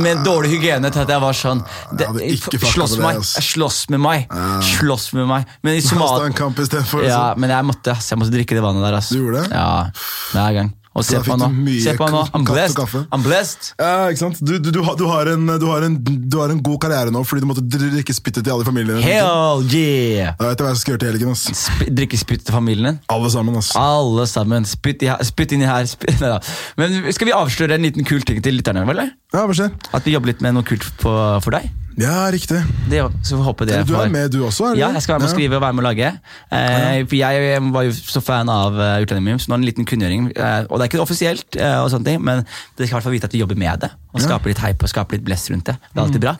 [0.00, 1.60] med dårlig hygiene til at jeg var sånn
[2.00, 2.40] det, Jeg
[2.72, 3.20] Slåss med meg.
[3.20, 4.32] Jeg slåss med meg.
[4.70, 5.52] Slåss med meg.
[5.66, 7.04] Men i Somalia istedenfor.
[7.04, 9.00] Ja, men jeg måtte, jeg måtte drikke det vannet der.
[9.02, 9.12] Ass.
[9.12, 9.52] Du gjorde det?
[9.52, 9.90] Ja,
[10.32, 10.72] hver gang.
[10.98, 11.76] Og se på han nå.
[11.82, 12.22] Se på han nå.
[12.36, 12.96] I'm blessed.
[13.14, 13.70] I'm blessed.
[13.78, 14.40] Ja, ikke sant?
[14.42, 17.44] Du, du, du, har, en, du, har en, du har en god karriere nå fordi
[17.44, 19.00] du måtte drikke spyttet til alle i familien.
[19.04, 20.34] Hell yeah!
[20.38, 21.34] Da vet jeg hva jeg skal gjøre til helgen.
[21.36, 21.46] ass.
[21.62, 23.00] Sp drikke spytt til familien.
[23.12, 23.56] Alle sammen.
[23.60, 23.72] ass.
[23.78, 24.66] Alle sammen.
[24.68, 25.86] Spytt, i, spytt inni her.
[25.90, 26.22] Spyt.
[26.80, 28.84] Men skal vi avsløre en liten kul ting til lytterne?
[28.88, 29.12] eller?
[29.28, 29.74] Ja, hva skjer?
[29.92, 31.12] At vi jobber litt med noe kult på,
[31.44, 31.68] for deg?
[31.98, 32.60] Ja, riktig.
[32.88, 34.70] Det, så håper det Du er med, du også?
[34.70, 34.78] Eller?
[34.80, 36.10] Ja, jeg skal være med å skrive og være med å lage.
[36.54, 39.68] Eh, for Jeg var jo så fan av uh, Utlendingen så nå er det en
[39.68, 40.28] liten kunngjøring.
[40.30, 43.08] Eh, og det er ikke offisielt, eh, og sånne ting, men dere skal i hvert
[43.08, 43.90] fall vite at vi jobber med det.
[44.14, 45.74] Og skaper litt hype og skaper litt blest rundt det.
[45.90, 46.36] Det er alltid bra.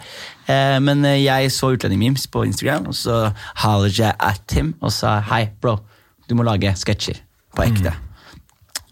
[0.46, 3.18] Eh, men eh, jeg så Utlendingmemes på Instagram, og så
[3.66, 5.76] hollered jeg at him og sa hei, bro,
[6.30, 7.20] du må lage sketsjer
[7.58, 7.92] på ekte.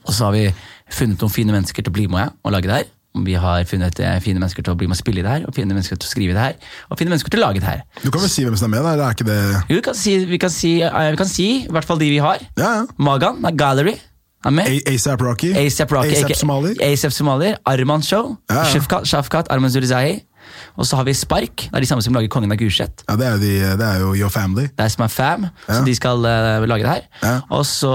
[0.05, 0.45] Og så har vi
[0.93, 2.93] funnet noen fine mennesker til å bli med og lage det her.
[3.25, 5.47] Vi har funnet eh, fine mennesker til å bli med og spille i det her,
[5.49, 6.59] og fine mennesker til å skrive i det her,
[6.91, 7.85] og fine mennesker til å lage det her.
[8.03, 8.93] Du kan vel si hvem som er med?
[8.93, 9.39] eller er ikke det
[9.71, 12.11] Jo, vi kan si, vi kan si, eh, vi kan si i hvert fall de
[12.11, 12.45] vi har.
[12.59, 12.85] Ja, ja.
[12.99, 13.97] Magan er Gallery.
[14.47, 14.69] Er med.
[14.87, 15.51] ASAP Rocky?
[15.57, 16.15] ASAP Rocky.
[16.15, 16.77] ASAP Somali?
[16.83, 17.57] ASAP Somalier.
[17.67, 18.37] Arman Show.
[18.51, 18.65] Ja, ja.
[18.75, 20.21] Shafkat, Shafkat Arman Zurizahi.
[20.77, 21.67] Og så har vi Spark.
[21.71, 23.05] Det er de samme som lager Kongen av Gulset.
[23.09, 24.69] Ja, det er, jo de, det er jo Your Family.
[24.77, 25.79] Det er som er fam, Ja.
[25.79, 27.05] så de skal uh, lage det her.
[27.23, 27.37] Ja.
[27.51, 27.93] Og så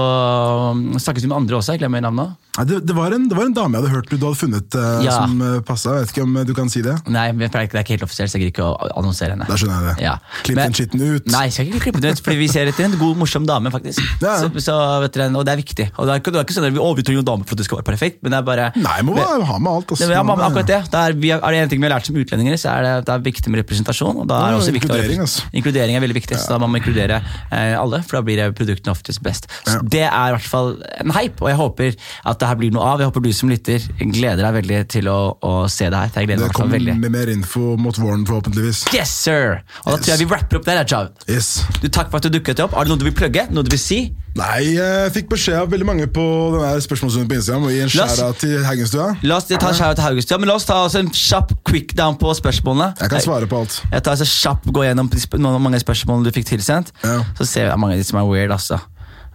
[0.72, 2.38] um, snakkes vi med andre også, jeg glemmer navnet.
[2.52, 4.74] Ja, det, det, var en, det var en dame jeg hadde hørt du hadde funnet
[4.76, 5.14] uh, Ja.
[5.22, 5.94] som uh, passa.
[6.02, 6.98] Vet ikke om eh, du kan si det?
[7.08, 9.46] Nei, men det er ikke helt offisielt, så jeg gidder ikke å annonsere henne.
[9.48, 10.04] Da skjønner jeg det.
[10.04, 10.18] Ja.
[10.44, 11.30] Klipp den skitten ut.
[11.32, 13.72] Nei, jeg skal ikke klippe den ut, fordi vi ser etter en god, morsom dame,
[13.72, 14.02] faktisk.
[14.20, 14.34] Ja.
[14.42, 14.76] Så, så,
[15.06, 15.86] vet dere, og det er viktig.
[15.96, 17.48] Og det er ikke, det er ikke sånn at vi, å, vi trenger en dame
[17.48, 19.72] for at det skal være perfekt, men det er bare Nei, må men- ha med
[19.72, 19.96] alt.
[19.96, 20.04] ass.
[20.04, 20.80] Det, ja, akkurat det.
[20.92, 22.92] det er, vi er det en ting vi har lært som utlendinger, så er det,
[23.08, 24.22] det er viktig med representasjon.
[24.24, 25.46] Og da er det også viktig inkludering, altså.
[25.52, 28.48] inkludering er veldig viktig, så da må man inkludere eh, alle, for da blir det
[28.58, 29.48] produktene oftest best.
[29.66, 29.78] Så.
[29.92, 31.96] Det er i hvert fall en hype, og jeg håper
[32.32, 33.02] at det her blir noe av.
[33.02, 36.32] Jeg håper du som lytter gleder deg veldig til å, å se det her.
[36.32, 38.86] Det kommer med mer info mot våren, forhåpentligvis.
[38.96, 39.60] Yes, sir!
[39.84, 40.04] Og da Yes.
[40.06, 41.24] tror jeg vi rapper opp der, Javed.
[41.30, 41.52] Yes.
[41.82, 42.74] Du, takk for at du dukket opp.
[42.74, 43.46] Har du noe du vil plugge?
[43.54, 44.00] Noe du vil si?
[44.32, 46.22] Nei, jeg fikk beskjed av veldig mange på
[46.54, 49.08] denne spørsmålsrunden på Instagram og gi en skjæra til Haugenstua.
[49.28, 52.32] La oss ta skjæra til Haugenstua, men la oss ta en kjapp quick down på
[52.62, 52.94] spørsmålene.
[53.00, 53.78] Jeg kan svare på alt.
[53.92, 56.92] Jeg tar så kjapp gå gjennom noen av mange spørsmålene du fikk tilsendt.
[57.02, 57.22] Ja.
[57.38, 58.52] Så ser jeg mange av de som er weird.
[58.54, 58.78] altså.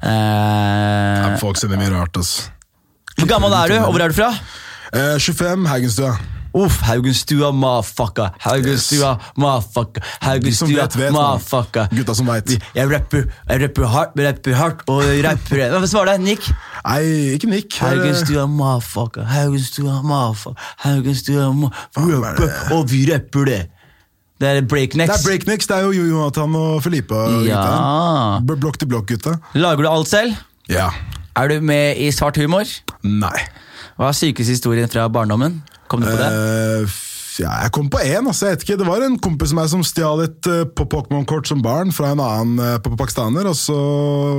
[0.01, 2.49] Eh, Folk sender mye rart, altså.
[3.17, 4.31] hvor gammel er du, og hvor er du fra?
[4.93, 6.13] Uh, 25, Haugenstua.
[6.53, 8.29] Uff, Haugenstua, motherfucker.
[8.43, 10.01] Haugenstua, motherfucker.
[10.01, 11.87] De Haugenstua, motherfucker.
[11.95, 12.55] Gutta som veit.
[12.75, 16.25] Jeg rapper, jeg rapper hardt, rapper hardt, og rapper Hva svarer det?
[16.27, 16.51] Nick?
[16.85, 17.01] Nei,
[17.37, 17.79] ikke Nick.
[17.81, 19.25] Haugenstua, motherfucker.
[19.31, 20.69] Haugenstua, motherfucker.
[20.85, 21.49] Haugenstua,
[21.95, 22.77] Faen, er motherfucker.
[22.77, 23.61] Og vi rapper det.
[24.37, 24.67] Det er Det er
[25.25, 27.15] Breaknecks, det er jo Jonathan og Felipe.
[27.47, 28.39] Ja.
[28.45, 29.39] Blokk til blokk-gutta.
[29.55, 30.35] Lager du alt selv?
[30.69, 30.91] Ja.
[31.35, 32.63] Er du med i Svart humor?
[33.03, 33.39] Nei.
[33.97, 35.63] Hva er sykeste historien fra barndommen?
[35.87, 36.31] Kom du på det?
[36.31, 36.95] Uh,
[37.41, 38.25] ja, jeg kom på én.
[38.27, 38.77] Altså, jeg vet ikke.
[38.81, 42.11] Det var en kompis av meg som stjal et uh, po- Pokémon-kort som barn fra
[42.15, 43.45] en annen uh, pakistaner.
[43.51, 43.77] Og så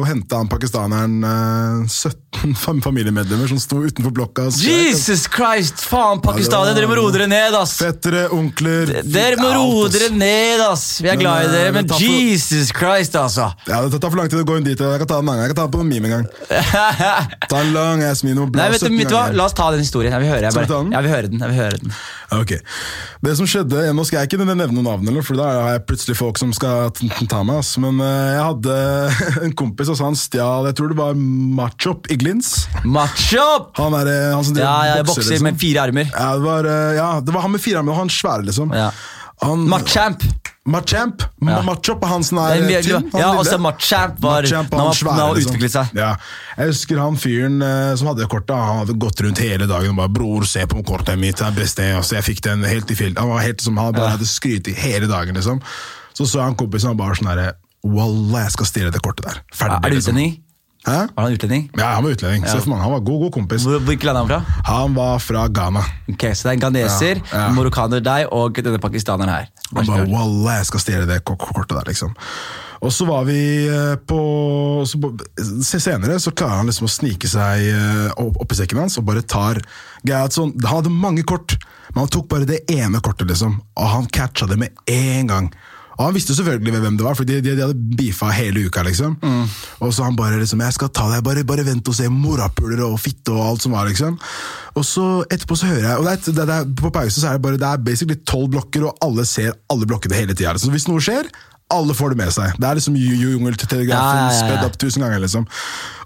[0.08, 4.48] henta han pakistaneren uh, 17 fam familiemedlemmer som sto utenfor blokka.
[4.54, 4.88] skrek.
[4.90, 5.84] Jesus Christ!
[5.88, 7.76] Faen, pakistanere, dere må roe dere ned, ass!
[7.80, 10.98] Fettere, onkler Dere må roe dere ned, ass!
[11.02, 13.48] Vi er glad i eh, dere, men men takk for- Jesus Christ, altså!
[13.70, 14.78] Ja, Det tar for lang tid å gå inn dit.
[14.82, 15.32] Jeg kan ta den.
[15.40, 16.28] Jeg kan ta den på en meme en gang.
[17.48, 19.22] Ta en lang ass meme og bla Nei, vet du, 17 vet du hva?
[19.28, 19.38] ganger.
[19.38, 20.12] La oss ta den historien.
[20.14, 20.92] Jeg vil høre, jeg bare, den?
[20.92, 21.42] jeg vil høre den.
[21.44, 21.94] Jeg vil høre den.
[22.38, 22.52] Ok,
[23.24, 26.38] Det som skjedde, Nå skal jeg ikke nevne navnet, for da har jeg plutselig folk
[26.38, 26.92] som skal
[27.30, 27.60] ta meg.
[27.62, 27.74] ass.
[27.82, 28.76] Men eh, jeg hadde
[29.48, 32.52] en kompis, og så han stjal Jeg tror det var Machop Iglins.
[32.86, 33.72] Machop!
[33.80, 35.48] Han, er, eh, han som Ja, jeg bokser, liksom.
[35.50, 36.12] med fire armer.
[36.14, 38.74] Ja, det var, eh, ja, det var han med fire armer, og han svære, liksom.
[38.76, 38.90] Ja.
[39.44, 40.24] Han, Machamp!
[40.68, 41.22] Machamp.
[41.40, 41.60] Ja.
[41.64, 43.08] Machop er han som er tynn.
[43.12, 45.54] han Ja, også Machamp var Machamp, han han svære, han liksom.
[45.54, 45.94] utviklet seg.
[45.96, 46.10] Ja.
[46.58, 49.96] Jeg husker han fyren eh, som hadde kortet, han hadde gått rundt hele dagen og
[50.02, 51.82] bare 'Bror, se på kortet mitt, det er beste'.
[51.88, 54.16] jeg så jeg fikk den helt i filt Han var helt som han bare Ja.
[54.16, 55.60] hadde skrytt i hele dagen, liksom.
[56.14, 57.52] Så så han kompisen og bare sånn herre
[57.84, 59.40] Wallah, jeg skal stjele det kortet der.
[59.54, 60.14] Ferdig, Er du liksom.
[60.14, 60.42] utlending?
[60.86, 61.08] Hæ?
[61.14, 61.70] Var han utlending?
[61.78, 62.44] Ja, han var utlending.
[62.46, 63.64] For meg, han var god, god kompis.
[63.66, 64.62] Hvilket land er han fra?
[64.64, 65.82] Han var fra Ghana.
[66.08, 67.46] Ok, Så det er en ghaneser, Ja, ja.
[67.48, 69.46] en marokkaner deg og denne pakistaneren her.
[69.74, 72.14] Han bare, Walla, jeg skal stjele det kortet der, liksom.
[72.78, 74.18] Og så var vi eh, på,
[74.86, 75.10] så på
[75.66, 79.24] Senere så klarer han liksom å snike seg eh, opp, i sekken hans og bare
[79.26, 79.58] tar
[80.06, 81.56] greia sånn, Han hadde mange kort,
[81.90, 83.58] men han tok bare det ene kortet, liksom.
[83.74, 85.50] Og han catcha det med en gang.
[85.98, 88.82] Og Han visste selvfølgelig hvem det var, for de, de, de hadde beefa hele uka.
[88.86, 89.16] liksom.
[89.80, 92.84] Og så han bare liksom 'Jeg skal ta deg, bare, bare vent og se morapuler
[92.86, 94.18] og fitte og alt som var', liksom.
[94.74, 97.42] Og så etterpå så hører jeg og det det er, På pause så er det
[97.42, 100.58] bare Det er basically tolv blokker, og alle ser alle blokkene hele tida.
[100.58, 101.26] Så hvis noe skjer,
[101.72, 102.54] alle får det med seg.
[102.56, 105.20] Det er liksom jungeltelegrafen Ja, ja, ja, spedd opp tusen ganger.
[105.20, 105.44] liksom.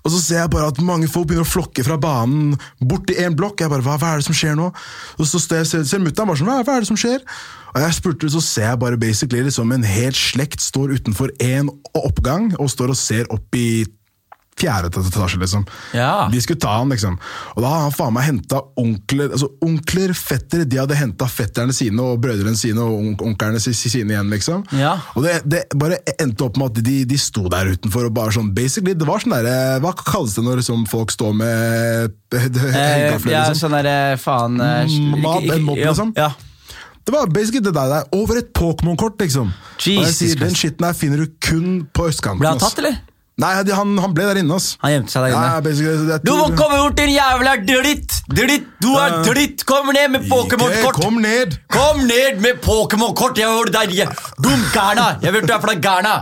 [0.03, 3.21] Og så ser jeg bare at mange folk begynner å flokke fra banen bort til
[3.23, 3.63] én blokk.
[3.63, 4.73] Jeg bare, hva, hva er det som skjer nå?
[5.19, 7.23] Og så ser, ser mutter'n bare sånn, hva, hva er det som skjer?
[7.73, 11.71] Og jeg spurte, så ser jeg bare basically liksom en hel slekt står utenfor én
[11.97, 13.87] oppgang og står og ser opp i
[14.59, 15.65] fjerde etasje, liksom.
[15.97, 16.29] Ja.
[16.33, 17.17] De skulle ta han, liksom.
[17.57, 20.67] Og da har han faen meg henta onkler, altså onkler, fettere.
[20.69, 24.65] De hadde henta fetterne sine og brødrene sine og onk onklene sine igjen, liksom.
[24.79, 24.95] Ja.
[25.17, 28.35] Og det, det bare endte opp med at de, de sto der utenfor og bare
[28.37, 32.47] sånn Basically, det var sånn derre Hva kalles det når liksom, folk står med Eh,
[32.49, 33.29] liksom?
[33.29, 36.15] ja, sånn derre faen Mat, en mobb, liksom?
[36.17, 36.31] Ja.
[37.03, 39.51] Det var basically det der, der over et Pokémon-kort, liksom.
[39.83, 42.45] Jesus sier, Den skitten her finner du kun på østkanten.
[42.45, 43.01] Ble han tatt, eller?
[43.41, 44.75] Nei, han, han ble der inne, ass.
[44.83, 45.63] Han gjemte seg der inne.
[45.65, 48.19] basically, jeg Du må komme bort, din jævla dritt!
[48.29, 48.67] Dritt!
[48.83, 49.23] Du er Ja.
[49.25, 49.65] dritt!
[49.67, 51.01] Kom ned med Pokémon-kort!
[51.01, 51.57] Kom ned!
[51.73, 53.39] Kom ned med Pokémon-kort!
[53.41, 54.13] Jeg var der
[54.43, 55.17] Dum gærna!
[55.23, 56.15] Jeg vet du er fra gærna!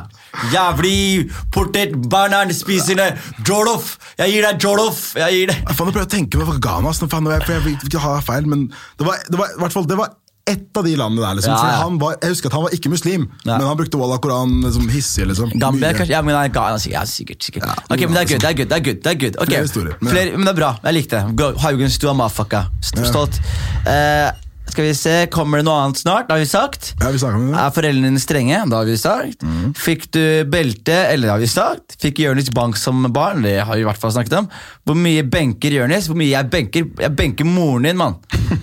[0.52, 3.10] Jævlig portet bananspisende
[3.48, 3.96] Jolof!
[4.18, 5.00] Jeg gir deg Jolof!
[5.18, 7.02] Jeg gir deg Faen, jeg prøver å tenke meg for Ghana, ass.
[7.02, 9.98] Faen, jeg, for jeg vil feil, men det var, det var, i hvert fall, det
[9.98, 10.14] var
[10.52, 11.34] ett av de landene der.
[11.38, 11.52] liksom.
[11.52, 13.56] Ja, For han var, jeg husker at han var ikke muslim, Ja.
[13.58, 15.26] men han brukte Wallah Koran som hissig.
[15.26, 15.50] liksom.
[15.58, 16.12] Gambia, kanskje?
[16.16, 16.48] Ja, men nei.
[16.90, 17.66] Ja, sikkert, sikkert.
[17.66, 18.68] Ja, ok, men det er good, det er good.
[18.68, 19.36] det er good, det er good.
[19.36, 19.54] Okay.
[19.54, 20.70] Flere historier, men- Flere, men det er bra.
[20.84, 21.36] Jeg likte det.
[21.36, 21.52] Go-
[22.00, 22.64] du er Mafaka.
[22.82, 23.06] Stolt.
[23.06, 23.40] Stolt.
[23.86, 24.30] Eh,
[24.72, 26.28] skal vi se, kommer det noe annet snart?
[26.28, 26.90] Det har vi sagt.
[27.00, 27.58] Ja, vi om det.
[27.60, 28.60] Er foreldrene dine strenge?
[28.70, 29.44] Det har vi sagt.
[29.46, 29.72] Mm.
[29.78, 30.96] Fikk du belte?
[31.10, 31.96] Eller det har vi sagt.
[32.02, 33.42] Fikk Jonis bank som barn?
[33.46, 34.50] Det har vi i hvert fall snakket om.
[34.86, 36.08] Hvor mye benker Jonis?
[36.10, 36.88] Hvor mye jeg benker?
[37.02, 38.18] Jeg benker moren din, mann.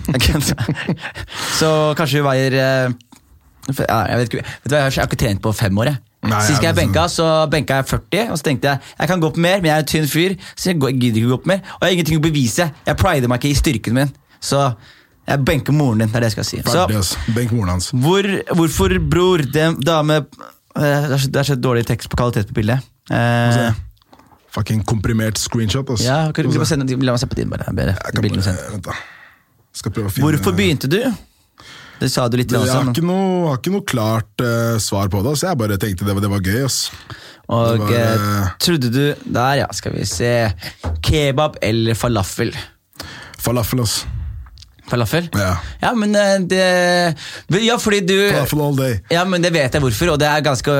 [1.58, 2.98] Så kanskje vi veier eh,
[3.68, 5.92] jeg, vet ikke, vet du jeg har ikke trent på fem år.
[5.92, 6.04] Jeg.
[6.28, 9.28] Nei, Sist jeg benka, så benka jeg 40, og så tenkte jeg jeg kan gå
[9.28, 11.60] opp mer, men jeg er en tynn fyr, så jeg gidder ikke gå opp mer.
[11.76, 12.66] Og jeg har ingenting å bevise.
[12.88, 14.10] Jeg prider meg ikke i styrken min.
[14.42, 14.64] Så
[15.28, 16.08] jeg benker moren din.
[16.08, 16.60] det er det jeg skal si.
[16.64, 17.90] Så Benk moren hans.
[17.92, 22.16] hvor, hvorfor, bror, det, dame eh, Det er så, det er så dårlig tekst på
[22.16, 22.88] kvalitet på bildet.
[23.12, 23.76] Eh,
[24.56, 25.90] Fucking komprimert screenshot.
[25.90, 26.02] ass.
[26.02, 27.68] ja, kan bare sende, la meg se på din, bare.
[27.68, 27.76] Kan
[28.24, 28.96] Bildene bare, vent da.
[29.76, 31.02] Skal prøve å finne Hvorfor begynte du?
[31.98, 32.52] Det sa du litt.
[32.54, 35.78] Jeg har ikke noe, har ikke noe klart uh, svar på det, så jeg bare
[35.82, 36.60] tenkte det var, det var gøy.
[36.64, 36.78] ass.
[37.48, 39.66] og var, eh, trodde du Der, ja.
[39.74, 40.32] Skal vi se.
[41.02, 42.54] Kebab eller falafel?
[43.38, 44.04] Falafel, ass.
[44.88, 45.28] Falafel?
[45.36, 45.54] Ja.
[45.82, 46.62] Ja, men eh, det
[47.64, 48.98] Ja, fordi du Falafel all day.
[49.12, 50.74] Ja, men det vet jeg hvorfor, og det er ganske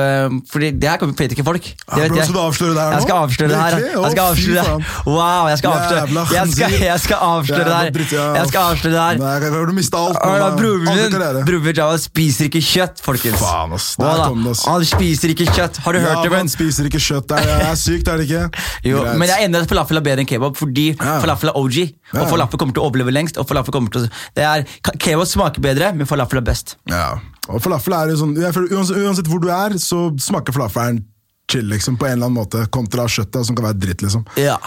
[0.51, 1.61] Fordi det her kommer vet ikke folk.
[1.63, 2.25] Det Ja, vet bro, jeg.
[2.29, 2.97] skal du avsløre det her nå?
[2.99, 3.77] Jeg skal avsløre det her.
[3.79, 5.03] Jeg skal avsløre det her.
[5.09, 8.35] Wow, jeg skal avsløre Jeg skal, jeg skal avsløre det her.
[8.39, 9.21] Jeg skal avsløre det her.
[9.23, 10.49] Nei, har du mista alt nå.
[10.59, 11.75] Broren min.
[11.79, 13.39] Java spiser ikke kjøtt, folkens.
[13.39, 13.91] Faen, ass.
[13.99, 14.65] Der kom det, ass.
[14.67, 15.79] Han spiser ikke kjøtt.
[15.85, 16.33] Har du hørt det?
[16.39, 17.29] han spiser ikke kjøtt.
[17.29, 18.45] Det er, sykt, er det ikke?
[18.89, 21.57] Jo, men jeg er enig i at falafel er bedre enn kebab, fordi falafel er
[21.59, 21.77] OG.
[22.15, 23.37] Og falafel kommer til å overleve lengst.
[23.37, 23.98] og falafel kommer til.
[24.37, 26.77] Det er, Kebab smaker bedre, men falafel er best.
[26.89, 27.13] Ja,
[27.49, 31.03] og falafel er jo sånn uansett, uansett hvor du er, så smaker falafelen
[31.49, 34.25] chill, liksom, på en eller annen måte, kontra kjøttet, som kan være dritt, liksom.
[34.37, 34.59] Ja.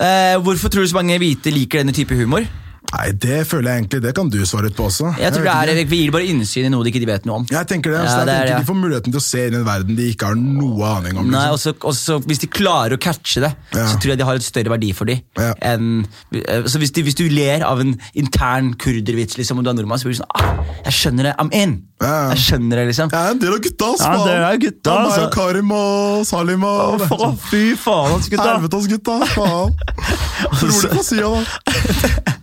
[0.00, 2.46] Eh, hvorfor tror du så mange hvite liker denne type humor?
[2.92, 5.14] Nei, det føler jeg egentlig, det kan du svare ut på også.
[5.16, 5.84] Jeg tror det er.
[5.88, 7.46] Vi gir bare innsyn i noe de ikke vet noe om.
[7.48, 8.58] Jeg tenker det, altså, Ja, det er jeg tenker ja.
[8.62, 11.16] De får muligheten til å se inn i en verden de ikke har noe aning
[11.22, 11.30] om.
[11.32, 11.72] Nei, Liksom.
[11.80, 13.86] også, også, Hvis de klarer å catche det, Ja.
[13.88, 15.22] så tror jeg de har et større verdi for dem.
[15.40, 15.54] Ja.
[15.72, 16.04] Enn-
[16.36, 19.74] eh, så hvis, de, hvis du ler av en intern kurdervits liksom, om du er
[19.80, 21.78] nordmann, så blir du sånn ah, Jeg skjønner det, I'm in!
[22.02, 22.34] Ja.
[22.34, 23.10] Jeg skjønner det, liksom.
[23.14, 24.00] Jeg er en del av gutta, ass!
[24.02, 25.24] Ja, det dere er gutta, Det er meg altså.
[25.24, 28.48] og Karim og Salim og Å, fy faen, ass, gutta!
[28.52, 29.18] Helvete, ass, gutta!
[29.32, 29.74] Faen.
[30.60, 32.36] Rolig på sida, da.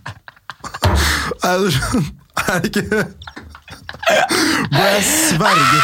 [1.42, 1.72] Er det
[2.48, 3.04] er det ikke
[4.70, 5.82] Bro, jeg sverger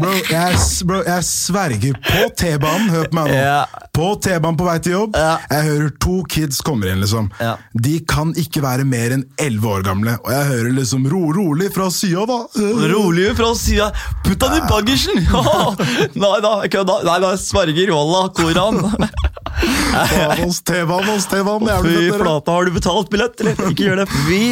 [0.00, 2.90] Bro, jeg, bro, jeg sverger på T-banen.
[2.92, 3.34] Hør på meg nå.
[3.34, 3.80] Yeah.
[3.96, 5.16] På T-banen på vei til jobb.
[5.18, 5.42] Yeah.
[5.50, 7.26] Jeg hører to kids kommer inn, liksom.
[7.40, 7.58] Yeah.
[7.74, 10.14] De kan ikke være mer enn elleve år gamle.
[10.22, 12.38] Og jeg hører liksom ro, rolig fra sida, da.
[12.94, 13.90] Rolig fra sida.
[14.26, 15.24] Putt han i baggersen!
[16.22, 17.00] nei da, kødda.
[17.10, 17.90] Nei da, sverger.
[17.90, 18.80] Wallah, koran.
[19.90, 21.74] Faen, T-banen, T-banen.
[21.82, 23.58] Fy flate, har du betalt billett, eller?
[23.74, 24.08] Ikke gjør det.
[24.30, 24.44] Vi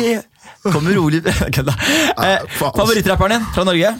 [0.62, 1.22] kommer rolig
[1.56, 1.74] Kødda.
[2.24, 2.48] Eh.
[2.58, 3.94] Favorittrapperen din fra Norge?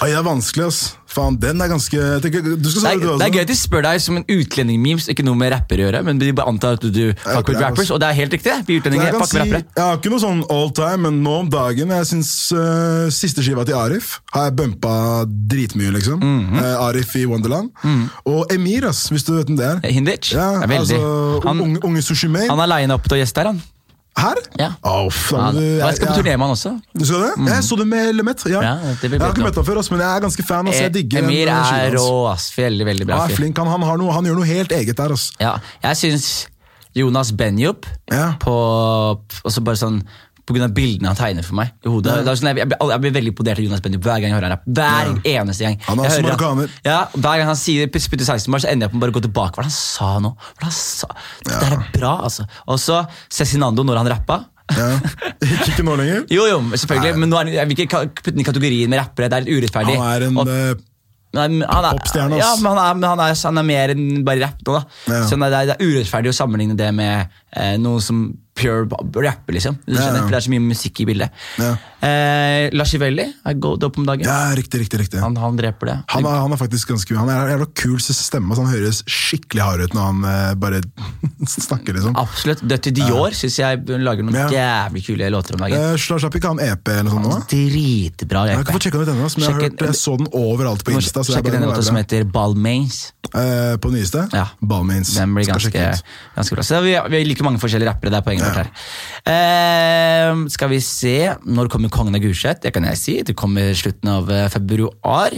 [0.00, 0.78] Oi, det er vanskelig, ass.
[1.10, 3.18] Faen, den er ganske tenker, Du skal Det er, du også.
[3.20, 5.88] det er gøy at de spør deg som en utlending-memes, ikke noe med rapper å
[5.88, 6.00] gjøre.
[6.06, 8.36] Men de bare antar at du, du fuck with er rappers, og det er helt
[8.36, 8.54] riktig.
[8.68, 9.60] Vi utlendinger fucker si, rappere.
[9.76, 13.44] jeg har ikke noe sånn all time, men nå om dagen Jeg synes uh, Siste
[13.44, 14.94] skiva til Arif har jeg bumpa
[15.26, 16.22] dritmye, liksom.
[16.22, 16.62] Mm -hmm.
[16.62, 17.70] uh, Arif i Wonderland.
[18.24, 19.90] Og Emir, ass, hvis du vet hvem det er.
[19.90, 20.32] Hindic?
[20.32, 20.96] Ja, er veldig.
[20.96, 22.48] altså, han, unge, unge Sushi Mane.
[22.48, 23.60] han er lina opp til å gjeste her, han.
[24.18, 24.38] Her?
[24.58, 24.68] Ja.
[24.82, 26.72] Oh, faen, du, jeg skal på turné med han også.
[26.98, 27.50] Du skal det?
[27.52, 28.42] Jeg så det med Lemet.
[28.50, 28.62] Ja.
[28.64, 30.70] Ja, jeg har ikke møtt ham før, men jeg er ganske fan.
[30.70, 32.50] Ass, jeg digger Emir den, eh, er rå, ass.
[32.56, 35.14] Veldig, veldig bra er flink, han, han, har noe, han gjør noe helt eget der.
[35.14, 35.30] Ass.
[35.40, 35.54] Ja,
[35.86, 36.30] jeg syns
[36.96, 37.86] Jonas Benjup
[38.42, 38.56] på
[39.46, 40.02] også bare sånn
[40.58, 42.16] av bildene han tegner for meg i hodet.
[42.26, 44.48] Det sånn, jeg, blir- jeg blir veldig imponert av Jonas Benjup hver gang jeg hører
[44.48, 44.74] han rappe.
[44.74, 45.76] Hver eneste gang.
[45.86, 46.68] Han er marokkaner.
[46.84, 49.22] Ja, Hver gang han sier spytter 16 bar, så ender jeg på å bare gå
[49.28, 49.54] tilbake.
[49.60, 50.34] Hva han sa nå?
[50.34, 51.08] Hva det han sa?
[51.46, 52.48] Det der er bra, altså.
[52.66, 54.40] Og så Cezinando når han rappa.
[54.70, 54.90] Ja.
[55.42, 56.26] Ikke, ikke nå lenger.
[56.30, 59.30] Jo, jo, selvfølgelig, men nå er, jeg vil ikke putte den i kategorien med rappere.
[59.30, 59.96] Det er litt urettferdig.
[59.98, 60.86] Han er en Og- eh,
[61.30, 62.42] Nei, han er, Popstjerne, ass.
[62.42, 64.80] Ja, men han er, men han er, han er mer enn bare rapp nå, da.
[65.14, 65.20] Ja.
[65.30, 68.24] Så det er, det er urettferdig å sammenligne det med eh, noe som
[68.60, 69.78] pure rapper, liksom.
[69.86, 70.26] Du Ja, skjønner, ja.
[70.26, 71.40] For det er så mye musikk i bildet.
[71.60, 71.70] Ja.
[72.00, 74.24] Eh, Lascivelli er god opp om dagen.
[74.24, 75.00] ja, riktig, riktig.
[75.02, 75.20] riktig.
[75.20, 75.96] Han, han dreper det.
[76.14, 78.52] Han er, han er faktisk ganske Han er jævla kul stemme.
[78.54, 80.80] Altså han høres skikkelig hard ut når han eh, bare
[81.46, 82.16] snakker, liksom.
[82.20, 82.62] Absolutt.
[82.70, 84.48] Dødt i Dior syns jeg lager noen Ja.
[84.54, 85.80] jævlig kule låter om dagen.
[85.92, 87.36] Uh, Slapp ikke han EP eller noe sånt nå?
[87.50, 88.24] EP.
[88.30, 90.84] Jeg har ikke fått sjekka ut ennå, men jeg, har hørt, jeg så den overalt
[90.84, 91.24] på Insta.
[91.26, 93.12] Sjekk den låta som heter Balmains.
[93.34, 94.24] Eh, på nyeste?
[94.34, 94.46] Ja.
[94.60, 95.14] Balmains.
[95.14, 95.84] Den blir ganske,
[96.36, 96.62] ganske bra.
[96.66, 98.10] Så vi, vi liker mange forskjellige rappere.
[98.10, 98.64] Det er poenget Ja.
[99.30, 101.14] Eh, skal vi se
[101.46, 102.62] Når kommer Kongen av Gulset?
[102.64, 103.16] Det kan jeg si.
[103.26, 105.36] Det kommer slutten av eh, februar.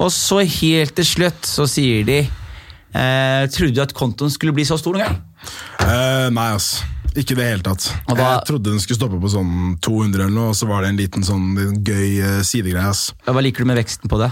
[0.00, 4.66] Og så helt til slutt så sier de eh, Trodde du at kontoen skulle bli
[4.68, 5.20] så stor noen gang?
[5.86, 6.80] Eh, nei, ass.
[7.18, 7.88] Ikke i det hele tatt.
[8.06, 10.92] Hva- Jeg trodde den skulle stoppe på sånn 200 eller noe, og så var det
[10.92, 11.48] en liten sånn
[11.82, 12.92] gøy sidegreie.
[13.26, 14.28] Hva liker du med veksten på det?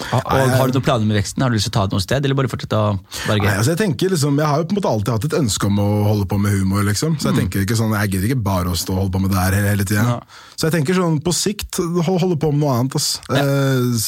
[0.00, 1.42] Og, Har du noen planer med veksten?
[1.44, 2.94] Har du lyst til å ta det noe sted, eller bare fortsette å
[3.28, 3.44] berge?
[3.44, 5.68] Nei, altså jeg tenker liksom, jeg har jo på en måte alltid hatt et ønske
[5.68, 6.82] om å holde på med humor.
[6.88, 7.18] liksom.
[7.20, 9.30] Så Jeg tenker ikke sånn, jeg gidder ikke bare å stå og holde på med
[9.30, 10.02] det her hele, hele tida.
[10.02, 10.18] Ja.
[10.56, 12.96] Så jeg tenker sånn, på sikt hol- holde på med noe annet.
[12.96, 13.20] ass.
[13.30, 14.02] Eh,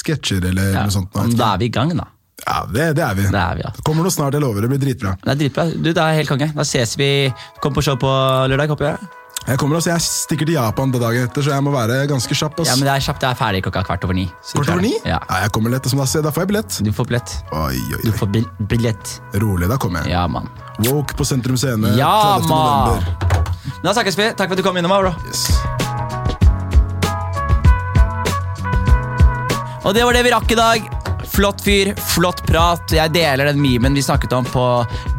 [0.00, 1.10] Sketsjer eller noe sånt.
[1.14, 2.06] men Da er vi i gang, da.
[2.46, 3.22] Ja, det, det er vi.
[3.32, 3.70] Det er vi, ja.
[3.84, 4.62] Kommer noe snart, jeg lover.
[4.62, 5.16] Det blir dritbra.
[5.24, 5.64] Det er dritbra.
[5.72, 6.50] Du, det er helt konge.
[6.54, 7.08] Da ses vi.
[7.64, 8.10] Kom på show på
[8.52, 9.08] lørdag, håper jeg.
[9.46, 12.34] Jeg kommer også, jeg stikker til Japan det dagen etter, så jeg må være ganske
[12.34, 12.58] kjapp.
[12.60, 12.68] ass.
[12.72, 13.20] Ja, men Det er kjapt.
[13.22, 14.24] Det er ferdig klokka kvart over ni.
[14.52, 14.90] Kvart over ni?
[15.06, 15.20] Ja.
[15.30, 16.78] Nei, jeg kommer lett, som da, da får jeg billett.
[16.82, 17.34] Du får billett.
[17.52, 18.02] Oi, oi, oi.
[18.02, 19.20] Du får bil billett.
[19.38, 20.16] Rolig, da kommer jeg.
[20.16, 20.50] Ja, mann.
[20.88, 21.94] Woke på Sentrum Scene.
[21.96, 23.06] Ja, mann!
[23.84, 24.32] Da snakkes vi.
[24.34, 24.90] Takk for at du kom innom.
[24.90, 25.14] bro.
[25.30, 25.46] Yes.
[29.86, 31.05] Og det var det vi rakk i dag.
[31.32, 32.92] Flott fyr, flott prat.
[32.94, 34.64] Jeg deler den memen vi snakket om på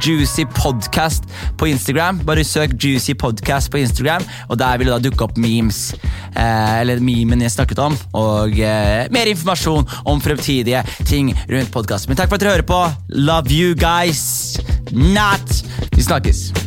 [0.03, 1.27] Juicy Podcast
[1.59, 2.21] på Instagram.
[2.27, 5.91] Bare søk Juicy Podcast på Instagram, og der vil det da dukke opp memes.
[6.33, 12.11] Eh, eller memen jeg snakket om, og eh, mer informasjon om fremtidige ting rundt podkasten.
[12.11, 12.81] Men takk for at dere hører på.
[13.17, 14.57] Love you guys.
[14.91, 15.61] Not.
[15.93, 16.66] Vi snakkes.